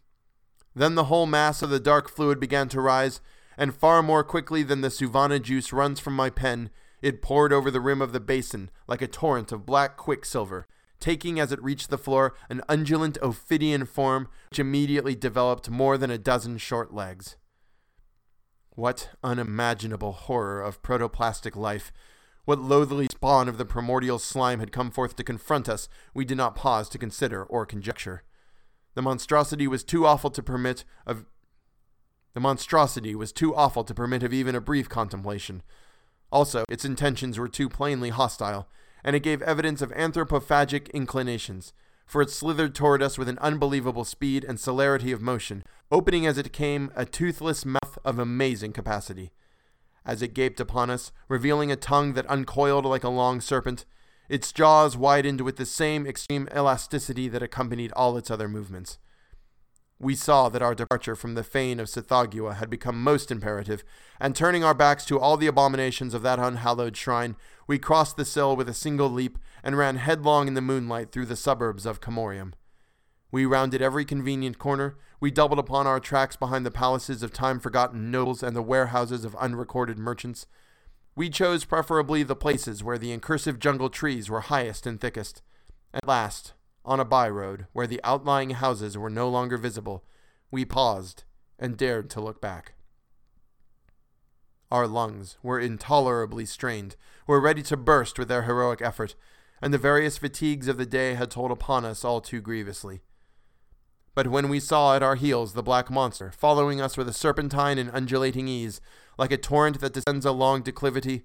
Then 0.76 0.94
the 0.94 1.06
whole 1.06 1.26
mass 1.26 1.64
of 1.64 1.72
the 1.72 1.80
dark 1.80 2.08
fluid 2.08 2.40
began 2.40 2.70
to 2.70 2.82
rise, 2.82 3.20
and 3.58 3.76
far 3.76 4.04
more 4.04 4.24
quickly 4.24 4.64
than 4.64 4.82
the 4.82 4.90
Suvana 4.90 5.42
juice 5.42 5.74
runs 5.74 6.00
from 6.00 6.16
my 6.16 6.30
pen, 6.30 6.70
it 7.02 7.22
poured 7.22 7.52
over 7.52 7.70
the 7.70 7.82
rim 7.82 8.02
of 8.02 8.14
the 8.14 8.20
basin 8.20 8.70
like 8.88 9.02
a 9.02 9.08
torrent 9.08 9.52
of 9.52 9.66
black 9.66 9.98
quicksilver, 9.98 10.68
taking 11.00 11.40
as 11.40 11.52
it 11.52 11.62
reached 11.62 11.90
the 11.90 11.98
floor 11.98 12.34
an 12.50 12.62
undulant 12.70 13.18
ophidian 13.22 13.86
form 13.86 14.28
which 14.50 14.60
immediately 14.60 15.16
developed 15.16 15.70
more 15.70 15.98
than 15.98 16.10
a 16.10 16.18
dozen 16.18 16.58
short 16.58 16.94
legs. 16.94 17.36
What 18.76 19.10
unimaginable 19.24 20.14
horror 20.14 20.62
of 20.62 20.82
protoplastic 20.82 21.56
life! 21.56 21.92
What 22.46 22.60
loathly 22.60 23.08
spawn 23.12 23.48
of 23.48 23.58
the 23.58 23.66
primordial 23.66 24.20
slime 24.20 24.60
had 24.60 24.72
come 24.72 24.92
forth 24.92 25.16
to 25.18 25.24
confront 25.24 25.70
us, 25.70 25.88
we 26.14 26.26
did 26.26 26.38
not 26.38 26.56
pause 26.56 26.90
to 26.90 26.98
consider 26.98 27.44
or 27.44 27.66
conjecture. 27.66 28.24
The 28.96 29.02
monstrosity 29.02 29.68
was 29.68 29.84
too 29.84 30.06
awful 30.06 30.30
to 30.32 30.44
permit 30.44 30.84
of 31.06 31.26
the 32.34 32.40
monstrosity 32.40 33.14
was 33.16 33.32
too 33.32 33.56
awful 33.56 33.84
to 33.84 33.94
permit 33.94 34.24
of 34.24 34.34
even 34.34 34.56
a 34.56 34.62
brief 34.62 34.90
contemplation. 34.90 35.62
Also, 36.32 36.66
its 36.68 36.84
intentions 36.84 37.38
were 37.38 37.48
too 37.48 37.70
plainly 37.70 38.10
hostile, 38.10 38.68
and 39.04 39.16
it 39.16 39.22
gave 39.22 39.42
evidence 39.44 39.82
of 39.82 39.92
anthropophagic 39.92 40.92
inclinations, 40.94 41.74
for 42.08 42.22
it 42.22 42.32
slithered 42.32 42.74
toward 42.74 43.04
us 43.04 43.18
with 43.18 43.30
an 43.30 43.38
unbelievable 43.40 44.04
speed 44.04 44.44
and 44.44 44.60
celerity 44.60 45.12
of 45.12 45.22
motion, 45.22 45.64
opening 45.92 46.26
as 46.26 46.38
it 46.38 46.52
came 46.52 46.92
a 46.96 47.06
toothless 47.06 47.66
mouth 47.66 48.00
of 48.04 48.18
amazing 48.18 48.74
capacity. 48.74 49.32
As 50.06 50.22
it 50.22 50.34
gaped 50.34 50.60
upon 50.60 50.90
us, 50.90 51.12
revealing 51.30 51.72
a 51.72 51.76
tongue 51.76 52.14
that 52.14 52.26
uncoiled 52.26 52.86
like 52.86 53.04
a 53.04 53.10
long 53.10 53.42
serpent, 53.42 53.86
its 54.28 54.52
jaws 54.52 54.98
widened 54.98 55.42
with 55.42 55.58
the 55.58 55.66
same 55.66 56.08
extreme 56.08 56.48
elasticity 56.56 57.28
that 57.28 57.44
accompanied 57.44 57.92
all 57.92 58.18
its 58.18 58.32
other 58.32 58.50
movements 58.50 58.98
we 60.04 60.16
saw 60.16 60.50
that 60.50 60.62
our 60.62 60.76
departure 60.76 61.16
from 61.16 61.36
the 61.36 61.44
fane 61.44 61.80
of 61.80 61.88
Tsathoggua 61.88 62.56
had 62.56 62.70
become 62.70 63.02
most 63.02 63.32
imperative, 63.32 63.84
and 64.20 64.36
turning 64.36 64.64
our 64.64 64.74
backs 64.74 65.06
to 65.06 65.20
all 65.20 65.38
the 65.38 65.48
abominations 65.48 66.14
of 66.14 66.22
that 66.24 66.40
unhallowed 66.40 66.98
shrine, 66.98 67.36
we 67.66 67.80
crossed 67.80 68.18
the 68.18 68.26
sill 68.26 68.56
with 68.56 68.68
a 68.68 68.74
single 68.74 69.10
leap 69.10 69.40
and 69.64 69.78
ran 69.78 69.96
headlong 69.96 70.48
in 70.48 70.54
the 70.54 70.62
moonlight 70.62 71.12
through 71.12 71.26
the 71.26 71.36
suburbs 71.36 71.86
of 71.86 72.02
Commoriom. 72.02 72.54
We 73.32 73.46
rounded 73.46 73.82
every 73.82 74.06
convenient 74.06 74.60
corner, 74.60 74.98
we 75.20 75.32
doubled 75.32 75.60
upon 75.60 75.88
our 75.88 76.02
tracks 76.02 76.36
behind 76.36 76.66
the 76.66 76.72
palaces 76.72 77.24
of 77.24 77.32
time 77.32 77.60
forgotten 77.60 78.12
nobles 78.12 78.44
and 78.44 78.56
the 78.56 78.62
warehouses 78.62 79.24
of 79.24 79.36
unrecorded 79.38 79.98
merchants. 79.98 80.46
We 81.16 81.30
chose 81.30 81.64
preferably 81.64 82.24
the 82.24 82.36
places 82.36 82.84
where 82.84 82.98
the 82.98 83.14
incursive 83.14 83.58
jungle 83.58 83.90
trees 83.90 84.30
were 84.30 84.42
highest 84.42 84.86
and 84.86 85.00
thickest. 85.00 85.42
At 85.94 86.08
last, 86.08 86.54
on 86.86 87.00
a 87.00 87.06
by 87.06 87.30
road 87.30 87.68
where 87.74 87.88
the 87.88 88.02
outlying 88.04 88.52
houses 88.52 88.98
were 88.98 89.10
no 89.10 89.30
longer 89.30 89.58
visible, 89.58 90.04
we 90.52 90.66
paused 90.66 91.24
and 91.58 91.78
dared 91.78 92.10
to 92.10 92.22
look 92.22 92.42
back. 92.42 92.74
Our 94.70 94.88
lungs 94.88 95.38
were 95.44 95.60
intolerably 95.60 96.46
strained, 96.46 96.96
were 97.28 97.40
ready 97.40 97.62
to 97.64 97.78
burst 97.78 98.18
with 98.18 98.28
their 98.28 98.44
heroic 98.44 98.82
effort, 98.82 99.16
and 99.62 99.74
the 99.74 99.78
various 99.78 100.18
fatigues 100.18 100.68
of 100.68 100.78
the 100.78 100.86
day 100.86 101.14
had 101.14 101.32
told 101.32 101.52
upon 101.52 101.86
us 101.86 102.04
all 102.04 102.22
too 102.22 102.42
grievously. 102.42 103.02
But 104.16 104.28
when 104.28 104.50
we 104.50 104.60
saw 104.60 104.96
at 104.96 105.04
our 105.04 105.16
heels 105.16 105.54
the 105.54 105.64
black 105.64 105.90
monster, 105.90 106.32
following 106.32 106.82
us 106.82 106.98
with 106.98 107.08
a 107.08 107.14
serpentine 107.14 107.78
and 107.78 107.90
undulating 107.92 108.48
ease, 108.48 108.82
like 109.18 109.32
a 109.32 109.38
torrent 109.38 109.80
that 109.80 109.94
descends 109.94 110.26
a 110.26 110.32
long 110.32 110.62
declivity, 110.62 111.24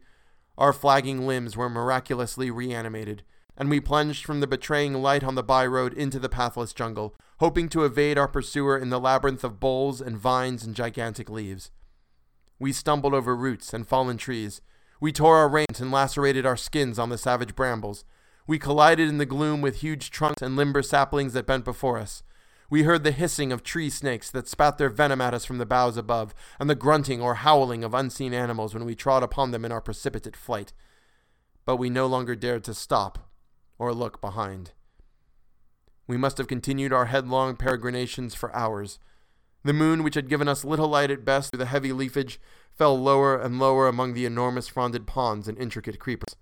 our 0.57 0.73
flagging 0.73 1.27
limbs 1.27 1.57
were 1.57 1.69
miraculously 1.69 2.51
reanimated, 2.51 3.25
and 3.59 3.69
we 3.69 3.81
plunged 3.81 4.25
from 4.25 4.39
the 4.39 4.47
betraying 4.47 4.95
light 4.95 5.25
on 5.25 5.35
the 5.35 5.43
by-road 5.43 5.93
into 5.93 6.21
the 6.21 6.29
pathless 6.29 6.73
jungle, 6.73 7.17
hoping 7.41 7.69
to 7.69 7.85
evade 7.85 8.17
our 8.17 8.29
pursuer 8.29 8.79
in 8.79 8.89
the 8.89 9.01
labyrinth 9.01 9.43
of 9.43 9.59
boles 9.59 10.01
and 10.01 10.17
vines 10.17 10.65
and 10.65 10.77
gigantic 10.77 11.29
leaves. 11.29 11.73
We 12.61 12.73
stumbled 12.73 13.15
over 13.15 13.35
roots 13.35 13.75
and 13.75 13.87
fallen 13.87 14.17
trees. 14.17 14.61
We 15.01 15.13
tore 15.13 15.37
our 15.37 15.49
reins 15.49 15.81
and 15.81 15.91
lacerated 15.91 16.47
our 16.47 16.57
skins 16.57 17.01
on 17.01 17.09
the 17.09 17.19
savage 17.19 17.57
brambles. 17.57 18.05
We 18.47 18.61
collided 18.61 19.09
in 19.09 19.19
the 19.19 19.27
gloom 19.27 19.61
with 19.61 19.81
huge 19.81 20.11
trunks 20.11 20.41
and 20.41 20.55
limber 20.55 20.83
saplings 20.83 21.33
that 21.33 21.47
bent 21.47 21.65
before 21.65 21.99
us. 21.99 22.23
We 22.71 22.85
heard 22.85 23.03
the 23.03 23.13
hissing 23.13 23.51
of 23.51 23.65
tree 23.65 23.91
snakes 23.91 24.31
that 24.31 24.47
spat 24.47 24.79
their 24.79 24.89
venom 24.89 25.21
at 25.21 25.35
us 25.35 25.45
from 25.45 25.59
the 25.59 25.67
boughs 25.67 25.97
above, 25.97 26.33
and 26.61 26.71
the 26.71 26.75
grunting 26.75 27.21
or 27.21 27.37
howling 27.37 27.83
of 27.83 27.95
unseen 27.95 28.33
animals 28.33 28.73
when 28.73 28.85
we 28.85 28.95
trod 28.95 29.23
upon 29.23 29.51
them 29.51 29.65
in 29.65 29.73
our 29.73 29.81
precipitate 29.81 30.37
flight. 30.37 30.73
But 31.65 31.77
we 31.77 31.91
no 31.91 32.07
longer 32.07 32.37
dared 32.37 32.65
to 32.65 32.75
stop 32.75 33.28
or 33.79 33.95
look 33.95 34.21
behind. 34.21 34.73
We 36.07 36.17
must 36.17 36.39
have 36.39 36.49
continued 36.49 36.93
our 36.93 37.07
headlong 37.07 37.57
peregrinations 37.57 38.35
for 38.35 38.55
hours. 38.55 38.99
The 39.65 39.73
moon, 39.73 40.03
which 40.03 40.15
had 40.15 40.29
given 40.29 40.49
us 40.49 40.65
little 40.65 40.89
light 40.89 41.11
at 41.11 41.25
best 41.25 41.51
through 41.51 41.59
the 41.59 41.67
heavy 41.67 41.93
leafage, 41.93 42.41
fell 42.75 42.99
lower 42.99 43.39
and 43.39 43.59
lower 43.59 43.89
among 43.89 44.15
the 44.15 44.25
enormous 44.25 44.69
fronded 44.69 45.07
ponds 45.07 45.49
and 45.49 45.59
intricate 45.59 45.99
creepers. 45.99 46.37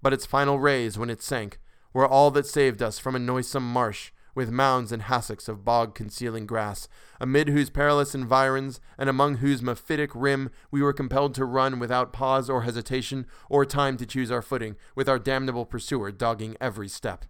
But 0.00 0.12
its 0.12 0.26
final 0.26 0.58
rays, 0.58 0.96
when 0.96 1.10
it 1.10 1.22
sank, 1.22 1.58
were 1.92 2.08
all 2.08 2.30
that 2.30 2.46
saved 2.46 2.80
us 2.80 2.98
from 2.98 3.14
a 3.14 3.18
noisome 3.18 3.70
marsh 3.70 4.12
with 4.34 4.50
mounds 4.50 4.92
and 4.92 5.02
hassocks 5.02 5.48
of 5.48 5.64
bog 5.64 5.94
concealing 5.94 6.46
grass, 6.46 6.88
amid 7.20 7.48
whose 7.48 7.70
perilous 7.70 8.14
environs 8.14 8.80
and 8.98 9.08
among 9.08 9.36
whose 9.36 9.62
mephitic 9.62 10.10
rim 10.14 10.50
we 10.70 10.82
were 10.82 10.92
compelled 10.92 11.34
to 11.34 11.44
run 11.44 11.78
without 11.78 12.12
pause 12.12 12.48
or 12.48 12.62
hesitation 12.62 13.26
or 13.48 13.64
time 13.64 13.96
to 13.96 14.06
choose 14.06 14.30
our 14.30 14.42
footing, 14.42 14.76
with 14.94 15.08
our 15.08 15.18
damnable 15.18 15.66
pursuer 15.66 16.10
dogging 16.12 16.56
every 16.60 16.88
step. 16.88 17.24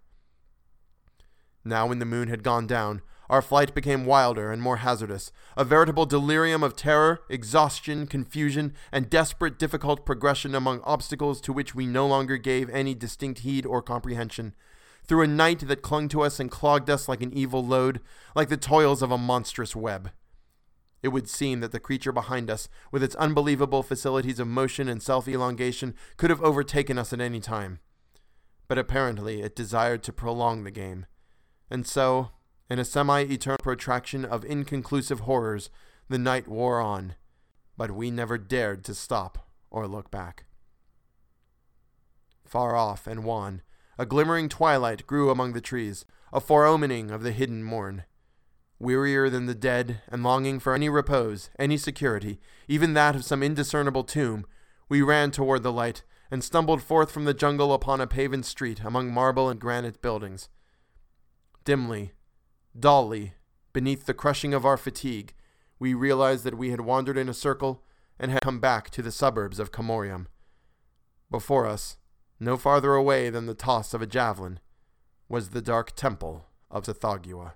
Now, 1.65 1.87
when 1.87 1.99
the 1.99 2.07
moon 2.07 2.29
had 2.29 2.43
gone 2.43 2.67
down, 2.67 3.03
our 3.29 3.43
flight 3.43 3.75
became 3.75 4.07
wilder 4.07 4.51
and 4.51 4.61
more 4.61 4.79
hazardous, 4.79 5.31
a 5.57 5.65
veritable 5.65 6.05
delirium 6.05 6.65
of 6.65 6.75
terror, 6.75 7.21
exhaustion, 7.29 8.09
confusion, 8.09 8.75
and 8.91 9.09
desperate, 9.09 9.57
difficult 9.57 10.05
progression 10.05 10.53
among 10.53 10.81
obstacles 10.81 11.41
to 11.43 11.53
which 11.53 11.73
we 11.73 11.87
no 11.87 12.09
longer 12.09 12.39
gave 12.39 12.69
any 12.71 12.93
distinct 12.93 13.41
heed 13.41 13.65
or 13.65 13.83
comprehension 13.83 14.55
through 15.07 15.23
a 15.23 15.27
night 15.27 15.61
that 15.67 15.83
clung 15.83 16.09
to 16.09 16.23
us 16.23 16.39
and 16.39 16.51
clogged 16.51 16.89
us 16.89 17.09
like 17.09 17.23
an 17.23 17.33
evil 17.33 17.65
load, 17.65 18.01
like 18.35 18.49
the 18.49 18.57
toils 18.57 19.03
of 19.03 19.11
a 19.11 19.19
monstrous 19.19 19.75
web. 19.75 20.11
It 21.03 21.09
would 21.09 21.29
seem 21.29 21.61
that 21.61 21.73
the 21.73 21.81
creature 21.81 22.13
behind 22.13 22.51
us, 22.51 22.69
with 22.93 23.03
its 23.03 23.15
unbelievable 23.17 23.83
facilities 23.83 24.39
of 24.39 24.49
motion 24.49 24.89
and 24.89 25.03
self 25.03 25.27
elongation, 25.27 25.95
could 26.17 26.31
have 26.31 26.43
overtaken 26.43 26.99
us 26.99 27.13
at 27.13 27.21
any 27.21 27.41
time. 27.41 27.81
But 28.69 28.79
apparently 28.79 29.41
it 29.41 29.57
desired 29.57 30.03
to 30.05 30.13
prolong 30.13 30.65
the 30.65 30.71
game. 30.71 31.07
And 31.71 31.87
so, 31.87 32.31
in 32.69 32.79
a 32.79 32.85
semi 32.85 33.23
eternal 33.23 33.59
protraction 33.63 34.25
of 34.25 34.45
inconclusive 34.45 35.21
horrors, 35.21 35.71
the 36.09 36.19
night 36.19 36.47
wore 36.47 36.81
on. 36.81 37.15
But 37.77 37.93
we 37.93 38.11
never 38.11 38.37
dared 38.37 38.85
to 38.85 38.95
stop 38.95 39.49
or 39.71 39.87
look 39.87 40.11
back. 40.11 40.45
Far 42.45 42.77
off 42.77 43.07
and 43.07 43.25
wan, 43.25 43.63
a 44.01 44.07
glimmering 44.07 44.49
twilight 44.49 45.07
grew 45.07 45.29
among 45.29 45.53
the 45.53 45.61
trees, 45.61 46.07
a 46.33 46.41
foreomening 46.41 47.11
of 47.11 47.23
the 47.23 47.33
hidden 47.33 47.63
morn. 47.63 48.05
Wearier 48.81 49.29
than 49.29 49.45
the 49.45 49.55
dead, 49.55 50.01
and 50.09 50.23
longing 50.23 50.59
for 50.59 50.73
any 50.73 50.89
repose, 50.89 51.51
any 51.59 51.77
security, 51.77 52.41
even 52.67 52.95
that 52.95 53.15
of 53.15 53.27
some 53.27 53.43
indiscernible 53.43 54.05
tomb, 54.05 54.47
we 54.89 55.03
ran 55.03 55.31
toward 55.31 55.63
the 55.63 55.71
light, 55.71 56.03
and 56.31 56.43
stumbled 56.43 56.83
forth 56.83 57.11
from 57.13 57.27
the 57.27 57.35
jungle 57.35 57.75
upon 57.75 58.01
a 58.01 58.07
paven 58.07 58.43
street 58.43 58.81
among 58.83 59.13
marble 59.13 59.51
and 59.51 59.61
granite 59.61 60.01
buildings. 60.01 60.49
Dimly, 61.67 62.13
dully, 62.79 63.35
beneath 63.75 64.07
the 64.07 64.15
crushing 64.15 64.55
of 64.55 64.65
our 64.65 64.79
fatigue, 64.79 65.35
we 65.79 65.93
realized 65.93 66.45
that 66.45 66.57
we 66.57 66.71
had 66.71 66.81
wandered 66.81 67.19
in 67.19 67.29
a 67.29 67.35
circle 67.35 67.85
and 68.19 68.31
had 68.31 68.41
come 68.41 68.61
back 68.61 68.89
to 68.93 69.03
the 69.03 69.13
suburbs 69.13 69.59
of 69.59 69.71
Commoriom. 69.71 70.27
Before 71.31 71.67
us, 71.67 71.99
no 72.41 72.57
farther 72.57 72.95
away 72.95 73.29
than 73.29 73.47
the 73.47 73.55
toss 73.55 73.93
of 73.93 74.01
a 74.01 74.07
javelin, 74.07 74.59
was 75.29 75.51
the 75.51 75.61
dark 75.61 75.95
temple 75.95 76.47
of 76.71 76.85
Tsathoggua. 76.85 77.53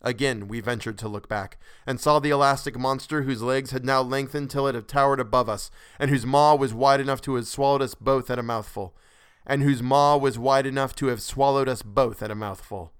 Again 0.00 0.48
we 0.48 0.60
ventured 0.60 0.96
to 0.98 1.08
look 1.08 1.28
back, 1.28 1.58
and 1.86 2.00
saw 2.00 2.18
the 2.18 2.30
elastic 2.30 2.78
monster 2.78 3.22
whose 3.22 3.42
legs 3.42 3.72
had 3.72 3.84
now 3.84 4.00
lengthened 4.00 4.48
till 4.48 4.66
it 4.66 4.74
had 4.74 4.88
towered 4.88 5.20
above 5.20 5.48
us, 5.48 5.70
and 5.98 6.10
whose 6.10 6.24
maw 6.24 6.54
was 6.54 6.72
wide 6.72 7.00
enough 7.00 7.20
to 7.22 7.34
have 7.34 7.46
swallowed 7.46 7.82
us 7.82 7.94
both 7.94 8.30
at 8.30 8.38
a 8.38 8.42
mouthful, 8.42 8.96
and 9.44 9.62
whose 9.62 9.82
maw 9.82 10.16
was 10.16 10.38
wide 10.38 10.66
enough 10.66 10.94
to 10.94 11.06
have 11.06 11.20
swallowed 11.20 11.68
us 11.68 11.82
both 11.82 12.22
at 12.22 12.30
a 12.30 12.36
mouthful. 12.36 12.92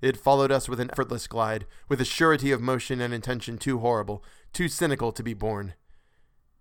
It 0.00 0.16
followed 0.16 0.50
us 0.50 0.68
with 0.68 0.80
an 0.80 0.90
effortless 0.90 1.28
glide, 1.28 1.64
with 1.88 2.00
a 2.00 2.04
surety 2.04 2.50
of 2.50 2.60
motion 2.60 3.00
and 3.00 3.14
intention 3.14 3.56
too 3.56 3.78
horrible, 3.78 4.24
too 4.52 4.66
cynical 4.66 5.12
to 5.12 5.22
be 5.22 5.34
borne. 5.34 5.74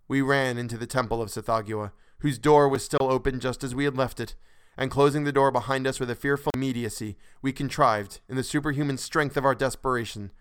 We 0.07 0.21
ran 0.21 0.59
into 0.59 0.77
the 0.77 0.85
temple 0.85 1.23
of 1.23 1.29
Tsathoggua, 1.29 1.91
whose 2.21 2.39
door 2.39 2.67
was 2.67 2.83
still 2.83 3.11
open 3.11 3.39
just 3.39 3.63
as 3.63 3.75
we 3.75 3.85
had 3.85 3.97
left 3.97 4.19
it, 4.19 4.35
and 4.77 4.89
closing 4.89 5.23
the 5.23 5.31
door 5.31 5.51
behind 5.51 5.85
us 5.85 5.99
with 5.99 6.09
a 6.09 6.15
fearful 6.15 6.51
immediacy, 6.55 7.17
we 7.41 7.51
contrived, 7.51 8.19
in 8.29 8.35
the 8.35 8.43
superhuman 8.43 8.97
strength 8.97 9.35
of 9.37 9.45
our 9.45 9.55
desperation, 9.55 10.31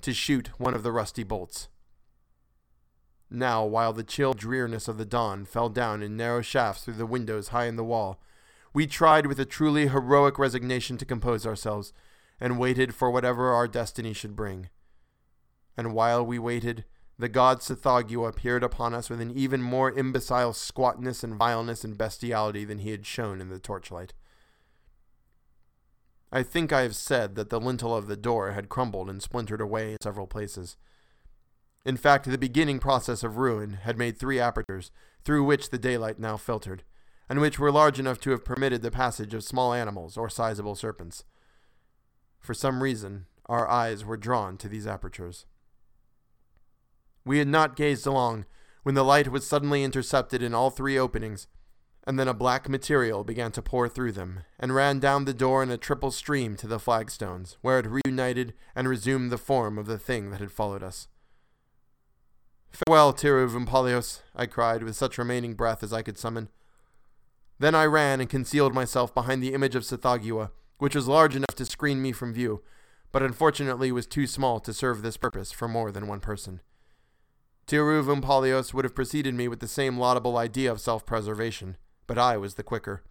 to 0.00 0.12
shoot 0.12 0.48
one 0.58 0.74
of 0.74 0.82
the 0.82 0.92
rusty 0.92 1.22
bolts. 1.22 1.68
Now, 3.30 3.64
while 3.64 3.92
the 3.92 4.04
chill 4.04 4.32
dreariness 4.32 4.86
of 4.86 4.96
the 4.96 5.04
dawn 5.04 5.44
fell 5.44 5.68
down 5.68 6.02
in 6.02 6.16
narrow 6.16 6.40
shafts 6.40 6.84
through 6.84 6.94
the 6.94 7.06
windows 7.06 7.48
high 7.48 7.66
in 7.66 7.76
the 7.76 7.84
wall, 7.84 8.20
we 8.72 8.86
tried 8.86 9.26
with 9.26 9.40
a 9.40 9.44
truly 9.44 9.88
heroic 9.88 10.38
resignation 10.38 10.96
to 10.98 11.04
compose 11.04 11.46
ourselves, 11.46 11.92
and 12.40 12.58
waited 12.58 12.94
for 12.94 13.10
whatever 13.10 13.52
our 13.52 13.66
destiny 13.66 14.12
should 14.12 14.36
bring. 14.36 14.68
And 15.76 15.94
while 15.94 16.24
we 16.24 16.38
waited, 16.38 16.84
the 17.18 17.28
god 17.28 17.60
Tsathoggua 17.60 18.28
appeared 18.28 18.64
upon 18.64 18.94
us 18.94 19.08
with 19.08 19.20
an 19.20 19.30
even 19.30 19.62
more 19.62 19.92
imbecile 19.92 20.52
squatness 20.52 21.22
and 21.22 21.36
vileness 21.36 21.84
and 21.84 21.96
bestiality 21.96 22.64
than 22.64 22.78
he 22.78 22.90
had 22.90 23.06
shown 23.06 23.40
in 23.40 23.48
the 23.48 23.58
torchlight. 23.58 24.12
I 26.32 26.42
think 26.42 26.72
I 26.72 26.82
have 26.82 26.96
said 26.96 27.36
that 27.36 27.50
the 27.50 27.60
lintel 27.60 27.94
of 27.94 28.08
the 28.08 28.16
door 28.16 28.50
had 28.52 28.68
crumbled 28.68 29.08
and 29.08 29.22
splintered 29.22 29.60
away 29.60 29.92
in 29.92 29.98
several 30.02 30.26
places. 30.26 30.76
In 31.84 31.96
fact, 31.96 32.28
the 32.28 32.36
beginning 32.36 32.80
process 32.80 33.22
of 33.22 33.36
ruin 33.36 33.74
had 33.74 33.96
made 33.96 34.18
three 34.18 34.40
apertures, 34.40 34.90
through 35.24 35.44
which 35.44 35.70
the 35.70 35.78
daylight 35.78 36.18
now 36.18 36.36
filtered, 36.36 36.82
and 37.28 37.40
which 37.40 37.60
were 37.60 37.70
large 37.70 38.00
enough 38.00 38.18
to 38.20 38.30
have 38.30 38.44
permitted 38.44 38.82
the 38.82 38.90
passage 38.90 39.32
of 39.32 39.44
small 39.44 39.72
animals 39.72 40.16
or 40.16 40.28
sizable 40.28 40.74
serpents. 40.74 41.24
For 42.40 42.52
some 42.52 42.82
reason, 42.82 43.26
our 43.46 43.68
eyes 43.68 44.04
were 44.04 44.16
drawn 44.16 44.56
to 44.58 44.68
these 44.68 44.86
apertures. 44.86 45.46
We 47.24 47.38
had 47.38 47.48
not 47.48 47.76
gazed 47.76 48.06
long 48.06 48.44
when 48.82 48.94
the 48.94 49.04
light 49.04 49.28
was 49.28 49.46
suddenly 49.46 49.82
intercepted 49.82 50.42
in 50.42 50.54
all 50.54 50.70
three 50.70 50.98
openings, 50.98 51.46
and 52.06 52.18
then 52.18 52.28
a 52.28 52.34
black 52.34 52.68
material 52.68 53.24
began 53.24 53.50
to 53.52 53.62
pour 53.62 53.88
through 53.88 54.12
them, 54.12 54.40
and 54.60 54.74
ran 54.74 54.98
down 54.98 55.24
the 55.24 55.32
door 55.32 55.62
in 55.62 55.70
a 55.70 55.78
triple 55.78 56.10
stream 56.10 56.54
to 56.56 56.66
the 56.66 56.78
flagstones, 56.78 57.56
where 57.62 57.78
it 57.78 57.86
reunited 57.86 58.52
and 58.74 58.88
resumed 58.88 59.32
the 59.32 59.38
form 59.38 59.78
of 59.78 59.86
the 59.86 59.98
thing 59.98 60.30
that 60.30 60.40
had 60.40 60.52
followed 60.52 60.82
us. 60.82 61.08
Farewell, 62.70 63.14
Tirouv 63.14 63.54
Ompallios, 63.54 64.20
I 64.34 64.44
cried, 64.44 64.82
with 64.82 64.96
such 64.96 65.16
remaining 65.16 65.54
breath 65.54 65.82
as 65.82 65.92
I 65.92 66.02
could 66.02 66.18
summon. 66.18 66.50
Then 67.58 67.74
I 67.74 67.86
ran 67.86 68.20
and 68.20 68.28
concealed 68.28 68.74
myself 68.74 69.14
behind 69.14 69.42
the 69.42 69.54
image 69.54 69.74
of 69.74 69.84
Tsathoggua, 69.84 70.50
which 70.78 70.94
was 70.94 71.08
large 71.08 71.36
enough 71.36 71.54
to 71.56 71.64
screen 71.64 72.02
me 72.02 72.12
from 72.12 72.34
view, 72.34 72.62
but 73.12 73.22
unfortunately 73.22 73.92
was 73.92 74.06
too 74.06 74.26
small 74.26 74.60
to 74.60 74.74
serve 74.74 75.00
this 75.00 75.16
purpose 75.16 75.52
for 75.52 75.68
more 75.68 75.90
than 75.90 76.08
one 76.08 76.20
person. 76.20 76.60
Tirouv 77.74 78.04
Ompallios 78.04 78.72
would 78.72 78.84
have 78.84 78.94
preceded 78.94 79.34
me 79.34 79.48
with 79.48 79.58
the 79.58 79.66
same 79.66 79.98
laudable 79.98 80.36
idea 80.36 80.70
of 80.70 80.80
self-preservation, 80.80 81.76
but 82.06 82.16
I 82.16 82.36
was 82.36 82.54
the 82.54 82.62
quicker. 82.62 83.02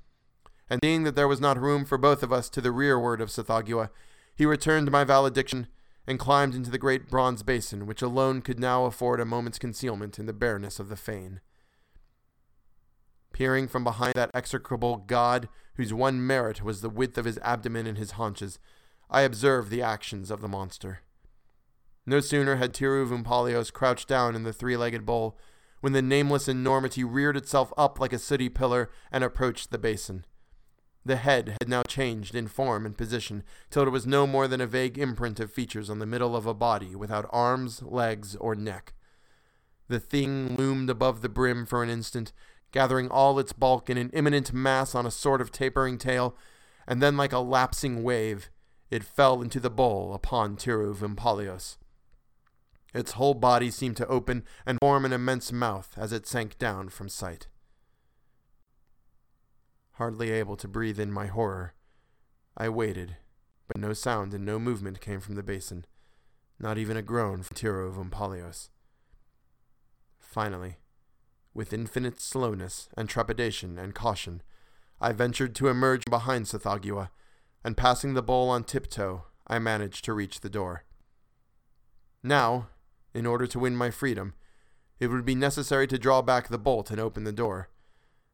And 0.69 0.79
seeing 0.81 1.03
that 1.03 1.17
there 1.17 1.27
was 1.27 1.41
not 1.41 1.59
room 1.59 1.83
for 1.83 1.97
both 1.97 2.23
of 2.23 2.31
us 2.31 2.49
to 2.51 2.61
the 2.61 2.71
rearward 2.71 3.19
of 3.19 3.27
Tsathoggua, 3.27 3.89
he 4.33 4.45
returned 4.45 4.89
my 4.89 5.03
valediction 5.03 5.67
and 6.07 6.17
climbed 6.17 6.55
into 6.55 6.71
the 6.71 6.77
great 6.77 7.09
bronze 7.09 7.43
basin 7.43 7.85
which 7.85 8.01
alone 8.01 8.41
could 8.41 8.57
now 8.57 8.85
afford 8.85 9.19
a 9.19 9.25
moment's 9.25 9.59
concealment 9.59 10.17
in 10.17 10.27
the 10.27 10.31
bareness 10.31 10.79
of 10.79 10.87
the 10.87 10.95
fane. 10.95 11.41
Peering 13.33 13.67
from 13.67 13.83
behind 13.83 14.13
that 14.13 14.31
execrable 14.33 14.95
god 14.95 15.49
whose 15.75 15.93
one 15.93 16.25
merit 16.25 16.63
was 16.63 16.79
the 16.79 16.89
width 16.89 17.17
of 17.17 17.25
his 17.25 17.37
abdomen 17.39 17.85
and 17.85 17.97
his 17.97 18.11
haunches, 18.11 18.59
I 19.09 19.23
observed 19.23 19.69
the 19.69 19.81
actions 19.81 20.31
of 20.31 20.39
the 20.39 20.47
monster. 20.47 21.01
No 22.05 22.19
sooner 22.19 22.57
had 22.57 22.73
Tirouv 22.73 23.11
Ompallios 23.11 23.71
crouched 23.71 24.07
down 24.07 24.35
in 24.35 24.43
the 24.43 24.53
three-legged 24.53 25.05
bowl, 25.05 25.37
when 25.79 25.93
the 25.93 26.01
nameless 26.01 26.47
enormity 26.47 27.03
reared 27.03 27.35
itself 27.35 27.73
up 27.77 27.99
like 27.99 28.13
a 28.13 28.19
sooty 28.19 28.49
pillar 28.49 28.89
and 29.11 29.23
approached 29.23 29.71
the 29.71 29.77
basin. 29.77 30.25
The 31.05 31.17
head 31.17 31.57
had 31.59 31.67
now 31.67 31.83
changed 31.83 32.35
in 32.35 32.47
form 32.47 32.85
and 32.85 32.97
position 32.97 33.43
till 33.69 33.83
it 33.83 33.89
was 33.89 34.07
no 34.07 34.25
more 34.25 34.47
than 34.47 34.61
a 34.61 34.67
vague 34.67 34.97
imprint 34.97 35.41
of 35.41 35.51
features 35.51 35.89
on 35.89 35.99
the 35.99 36.05
middle 36.05 36.35
of 36.35 36.45
a 36.45 36.53
body 36.53 36.95
without 36.95 37.29
arms, 37.31 37.81
legs, 37.81 38.35
or 38.37 38.55
neck. 38.55 38.93
The 39.89 39.99
thing 39.99 40.55
loomed 40.55 40.89
above 40.89 41.21
the 41.21 41.27
brim 41.27 41.65
for 41.65 41.83
an 41.83 41.89
instant, 41.89 42.31
gathering 42.71 43.09
all 43.09 43.37
its 43.37 43.51
bulk 43.51 43.89
in 43.89 43.97
an 43.97 44.09
imminent 44.13 44.53
mass 44.53 44.95
on 44.95 45.05
a 45.05 45.11
sort 45.11 45.41
of 45.41 45.51
tapering 45.51 45.97
tail, 45.97 46.37
and 46.87 47.01
then, 47.01 47.17
like 47.17 47.33
a 47.33 47.39
lapsing 47.39 48.03
wave, 48.03 48.49
it 48.89 49.03
fell 49.03 49.41
into 49.41 49.59
the 49.59 49.69
bowl 49.69 50.13
upon 50.13 50.55
Tirouv 50.55 50.97
Ompallios. 50.97 51.77
Its 52.93 53.13
whole 53.13 53.33
body 53.33 53.71
seemed 53.71 53.97
to 53.97 54.07
open 54.07 54.43
and 54.65 54.77
form 54.79 55.05
an 55.05 55.13
immense 55.13 55.51
mouth 55.51 55.93
as 55.97 56.13
it 56.13 56.27
sank 56.27 56.57
down 56.59 56.89
from 56.89 57.09
sight. 57.09 57.47
Hardly 59.93 60.31
able 60.31 60.55
to 60.57 60.67
breathe 60.67 60.99
in 60.99 61.11
my 61.11 61.27
horror, 61.27 61.73
I 62.55 62.69
waited, 62.69 63.17
but 63.67 63.79
no 63.79 63.93
sound 63.93 64.33
and 64.33 64.45
no 64.45 64.59
movement 64.59 65.01
came 65.01 65.19
from 65.19 65.35
the 65.35 65.43
basin, 65.43 65.85
not 66.59 66.77
even 66.77 66.97
a 66.97 67.01
groan 67.01 67.41
from 67.41 67.55
Tirouv 67.55 67.95
Ompallios. 67.95 68.69
Finally, 70.19 70.77
with 71.53 71.73
infinite 71.73 72.19
slowness 72.19 72.89
and 72.97 73.07
trepidation 73.07 73.77
and 73.77 73.93
caution, 73.93 74.41
I 74.99 75.11
ventured 75.11 75.55
to 75.55 75.67
emerge 75.67 76.05
behind 76.05 76.45
Tsathoggua, 76.45 77.09
and 77.63 77.77
passing 77.77 78.13
the 78.13 78.23
bowl 78.23 78.49
on 78.49 78.63
tiptoe, 78.63 79.25
I 79.47 79.59
managed 79.59 80.05
to 80.05 80.13
reach 80.13 80.41
the 80.41 80.49
door. 80.49 80.83
Now, 82.23 82.69
in 83.13 83.25
order 83.25 83.47
to 83.47 83.59
win 83.59 83.75
my 83.75 83.91
freedom, 83.91 84.33
it 84.99 85.07
would 85.07 85.25
be 85.25 85.35
necessary 85.35 85.87
to 85.87 85.97
draw 85.97 86.21
back 86.21 86.47
the 86.47 86.57
bolt 86.57 86.91
and 86.91 86.99
open 86.99 87.23
the 87.23 87.31
door, 87.31 87.69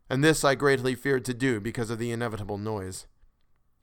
and 0.10 0.24
this 0.24 0.44
I 0.44 0.56
greatly 0.56 0.96
feared 0.96 1.26
to 1.26 1.34
do 1.34 1.60
because 1.60 1.90
of 1.90 2.00
the 2.00 2.12
inevitable 2.12 2.58
noise. 2.58 3.08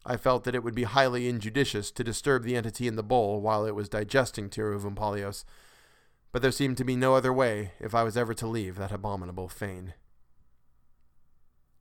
I 0.04 0.16
felt 0.16 0.44
that 0.44 0.54
it 0.54 0.62
would 0.62 0.74
be 0.74 0.84
highly 0.84 1.28
injudicious 1.28 1.90
to 1.90 2.04
disturb 2.04 2.44
the 2.44 2.56
entity 2.56 2.86
in 2.86 2.96
the 2.96 3.02
bowl 3.02 3.40
while 3.40 3.66
it 3.66 3.74
was 3.74 3.88
digesting 3.88 4.48
Tirouv 4.48 4.84
Ompallios, 4.84 5.44
but 6.32 6.42
there 6.42 6.52
seemed 6.52 6.76
to 6.76 6.84
be 6.84 6.96
no 6.96 7.14
other 7.14 7.32
way 7.32 7.72
if 7.80 7.94
I 7.94 8.02
was 8.02 8.16
ever 8.16 8.34
to 8.34 8.46
leave 8.46 8.76
that 8.76 8.92
abominable 8.92 9.48
fane. 9.48 9.94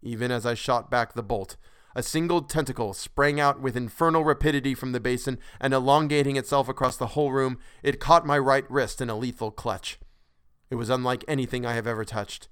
Even 0.02 0.32
as 0.32 0.46
I 0.46 0.54
shot 0.54 0.90
back 0.90 1.14
the 1.14 1.24
bolt, 1.24 1.56
a 1.96 2.04
single 2.04 2.42
tentacle 2.42 2.94
sprang 2.94 3.40
out 3.40 3.62
with 3.62 3.78
infernal 3.78 4.24
rapidity 4.24 4.76
from 4.76 4.92
the 4.92 5.00
basin, 5.00 5.40
and 5.62 5.74
elongating 5.74 6.36
itself 6.36 6.68
across 6.68 6.98
the 6.98 7.08
whole 7.08 7.32
room, 7.32 7.58
it 7.82 8.00
caught 8.00 8.26
my 8.26 8.38
right 8.38 8.70
wrist 8.70 9.02
in 9.02 9.10
a 9.10 9.16
lethal 9.16 9.50
clutch. 9.50 9.98
It 10.70 10.76
was 10.76 10.90
unlike 10.90 11.24
anything 11.28 11.66
I 11.66 11.74
have 11.74 11.88
ever 11.88 12.04
touched. 12.04 12.50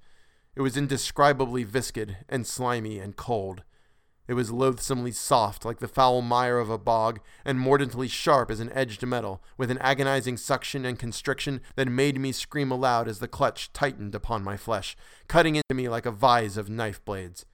It 0.56 0.62
was 0.62 0.76
indescribably 0.76 1.64
viscid 1.64 2.16
and 2.28 2.46
slimy 2.46 2.98
and 2.98 3.16
cold. 3.16 3.64
It 4.26 4.34
was 4.34 4.50
loathsomely 4.50 5.12
soft, 5.12 5.66
like 5.66 5.80
the 5.80 5.88
foul 5.88 6.22
mire 6.22 6.58
of 6.58 6.70
a 6.70 6.78
bog, 6.78 7.20
and 7.44 7.60
mordantly 7.60 8.08
sharp 8.08 8.50
as 8.50 8.60
an 8.60 8.72
edged 8.72 9.04
metal, 9.04 9.42
with 9.58 9.70
an 9.70 9.78
agonizing 9.78 10.38
suction 10.38 10.86
and 10.86 10.98
constriction 10.98 11.60
that 11.76 11.88
made 11.88 12.18
me 12.18 12.32
scream 12.32 12.70
aloud 12.70 13.06
as 13.06 13.18
the 13.18 13.28
clutch 13.28 13.70
tightened 13.74 14.14
upon 14.14 14.42
my 14.42 14.56
flesh, 14.56 14.96
cutting 15.28 15.56
into 15.56 15.74
me 15.74 15.90
like 15.90 16.06
a 16.06 16.10
vise 16.10 16.56
of 16.56 16.70
knife 16.70 17.04
blades. 17.04 17.44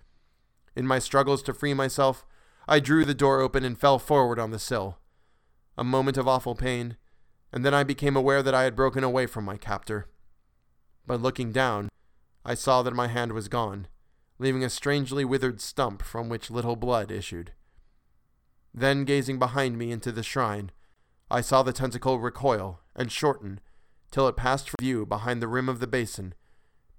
In 0.77 0.87
my 0.87 0.99
struggles 0.99 1.43
to 1.45 1.55
free 1.55 1.75
myself, 1.75 2.25
I 2.69 2.79
drew 2.79 3.05
the 3.05 3.15
door 3.15 3.41
open 3.41 3.65
and 3.65 3.79
fell 3.79 3.99
forward 3.99 4.39
on 4.39 4.51
the 4.51 4.59
sill. 4.59 4.99
A 5.77 5.85
moment 5.85 6.17
of 6.17 6.29
awful 6.29 6.55
pain, 6.55 6.97
and 7.53 7.65
then 7.65 7.75
I 7.75 7.83
became 7.83 8.17
aware 8.17 8.43
that 8.43 8.55
I 8.55 8.63
had 8.63 8.77
broken 8.77 9.03
away 9.03 9.27
from 9.27 9.45
my 9.45 9.57
captor. 9.57 10.09
But 11.07 11.21
looking 11.21 11.51
down, 11.51 11.89
I 12.45 12.55
saw 12.55 12.83
that 12.83 12.95
my 12.95 13.09
hand 13.09 13.33
was 13.33 13.49
gone, 13.49 13.89
leaving 14.39 14.63
a 14.63 14.71
strangely 14.71 15.25
withered 15.25 15.61
stump 15.61 16.03
from 16.03 16.29
which 16.29 16.51
little 16.51 16.77
blood 16.77 17.11
issued. 17.11 17.53
Then, 18.73 19.05
gazing 19.05 19.39
behind 19.41 19.77
me 19.77 19.91
into 19.91 20.13
the 20.13 20.23
shrine, 20.23 20.71
I 21.31 21.41
saw 21.41 21.63
the 21.63 21.73
tentacle 21.73 22.21
recoil 22.21 22.81
and 22.95 23.11
shorten 23.11 23.61
till 24.13 24.29
it 24.29 24.37
passed 24.37 24.71
from 24.71 24.77
view 24.81 25.05
behind 25.05 25.43
the 25.43 25.49
rim 25.49 25.69
of 25.69 25.81
the 25.81 25.87
basin, 25.87 26.35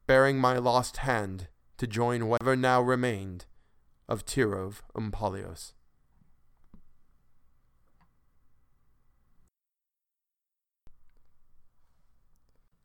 bearing 0.08 0.40
my 0.40 0.58
lost 0.58 0.98
hand 0.98 1.48
to 1.78 1.88
join 1.88 2.28
whatever 2.28 2.56
now 2.56 2.82
remained 2.82 3.46
of 4.12 4.26
Tirouv 4.26 4.82
Ompallios. 4.94 5.72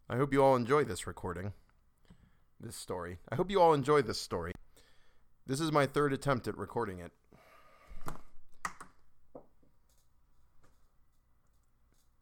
I 0.09 0.15
hope 0.15 0.33
you 0.33 0.41
all 0.41 0.55
enjoy 0.55 0.85
this 0.85 1.05
recording 1.05 1.53
this 2.61 2.77
story. 2.77 3.19
I 3.29 3.35
hope 3.35 3.51
you 3.51 3.61
all 3.61 3.75
enjoy 3.75 4.03
this 4.03 4.21
story. 4.21 4.53
This 5.49 5.61
is 5.61 5.73
my 5.73 5.85
third 5.85 6.13
attempt 6.13 6.47
at 6.47 6.57
recording 6.57 7.01
it. 7.01 7.11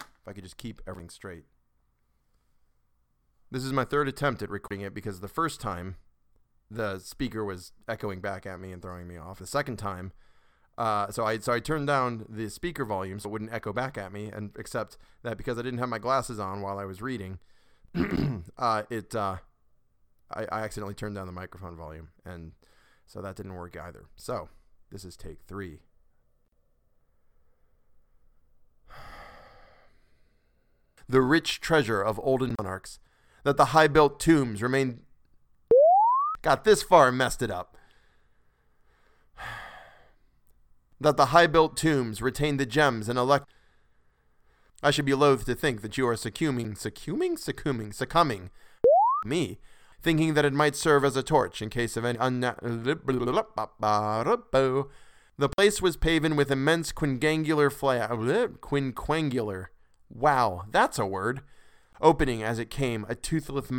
If 0.01 0.27
I 0.27 0.33
could 0.33 0.45
just 0.45 0.57
keep 0.57 0.81
everything 0.87 1.11
straight. 1.11 1.45
This 3.51 3.64
is 3.64 3.73
my 3.75 3.85
third 3.85 4.09
attempt 4.09 4.40
at 4.43 4.49
recording 4.49 4.81
it 4.81 4.95
because 4.95 5.21
the 5.21 5.29
first 5.29 5.61
time 5.61 5.97
the 6.75 6.99
speaker 6.99 7.45
was 7.45 7.73
echoing 7.89 8.21
back 8.21 8.47
at 8.47 8.61
me 8.61 8.73
and 8.73 8.83
throwing 8.83 9.07
me 9.09 9.17
off. 9.17 9.39
The 9.39 9.47
second 9.47 9.77
time, 9.77 10.13
uh, 10.77 11.11
so 11.11 11.25
I 11.25 11.39
so 11.39 11.53
I 11.53 11.61
turned 11.61 11.87
down 11.87 12.27
the 12.29 12.51
speaker 12.51 12.85
volume 12.85 13.21
so 13.21 13.29
it 13.29 13.33
wouldn't 13.33 13.53
echo 13.53 13.73
back 13.73 13.97
at 13.97 14.13
me, 14.13 14.27
and 14.27 14.51
except 14.59 14.97
that 15.23 15.37
because 15.37 15.59
I 15.59 15.63
didn't 15.63 15.79
have 15.79 15.89
my 15.89 15.99
glasses 15.99 16.39
on 16.39 16.61
while 16.61 16.79
I 16.79 16.85
was 16.85 17.01
reading, 17.01 17.39
uh, 18.59 18.83
it 18.91 19.15
uh, 19.15 19.37
I, 20.33 20.47
I 20.51 20.61
accidentally 20.63 20.95
turned 20.95 21.15
down 21.15 21.27
the 21.27 21.33
microphone 21.33 21.77
volume, 21.77 22.09
and 22.25 22.53
so 23.07 23.23
that 23.23 23.37
didn't 23.37 23.55
work 23.55 23.77
either. 23.77 24.07
So 24.17 24.49
this 24.91 25.05
is 25.05 25.17
take 25.17 25.43
three. 25.47 25.81
The 31.07 31.21
rich 31.21 31.61
treasure 31.61 32.01
of 32.01 32.19
olden 32.23 32.55
monarchs, 32.59 32.99
that 33.43 33.59
the 33.59 33.67
high 33.67 33.89
built 33.89 34.19
tombs 34.19 34.63
remain. 34.63 35.03
Got 36.45 36.65
this 36.65 36.83
far 36.83 37.09
and 37.09 37.17
messed 37.17 37.41
it 37.41 37.51
up. 37.51 37.79
That 41.01 41.17
the 41.17 41.27
high 41.27 41.49
built 41.49 41.77
tombs 41.77 42.23
retain 42.23 42.57
the 42.57 42.65
gems 42.65 43.09
and 43.09 43.19
elect. 43.19 43.47
I 44.83 44.91
should 44.91 45.05
be 45.05 45.13
loath 45.13 45.45
to 45.47 45.55
think 45.55 45.83
that 45.83 45.99
you 45.99 46.07
are 46.07 46.17
succumbing, 46.17 46.77
succumbing, 46.77 47.37
succumbing, 47.37 47.93
succumbing, 47.93 48.51
me 49.25 49.59
thinking 50.03 50.35
that 50.35 50.45
it 50.45 50.53
might 50.53 50.77
serve 50.77 51.05
as 51.05 51.17
a 51.17 51.23
torch 51.23 51.63
in 51.63 51.71
case 51.71 51.97
of 51.97 52.05
any 52.05 52.19
unna- 52.19 52.57
The 55.37 55.49
place 55.49 55.83
was 55.83 55.97
paven 55.97 56.37
with 56.37 56.53
immense 56.53 56.93
quinquangular 56.93 57.73
fla- 57.73 58.09
quinquangular. 58.61 59.67
Wow, 60.09 60.65
that's 60.71 60.99
a 60.99 61.07
word. 61.07 61.41
Opening 62.01 62.43
as 62.43 62.59
it 62.59 62.71
came 62.71 63.05
a 63.09 63.15
toothless 63.15 63.71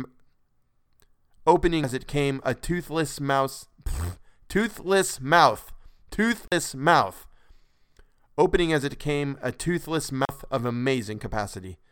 opening 1.46 1.84
as 1.84 1.94
it 1.94 2.06
came 2.06 2.40
a 2.44 2.54
toothless 2.54 3.20
mouse 3.20 3.66
toothless 4.48 5.20
mouth 5.20 5.72
toothless 6.10 6.74
mouth. 6.74 7.26
Opening 8.38 8.72
as 8.72 8.84
it 8.84 8.98
came 8.98 9.38
a 9.42 9.52
toothless 9.52 10.10
mouth 10.12 10.44
of 10.50 10.64
amazing 10.64 11.18
capacity 11.18 11.78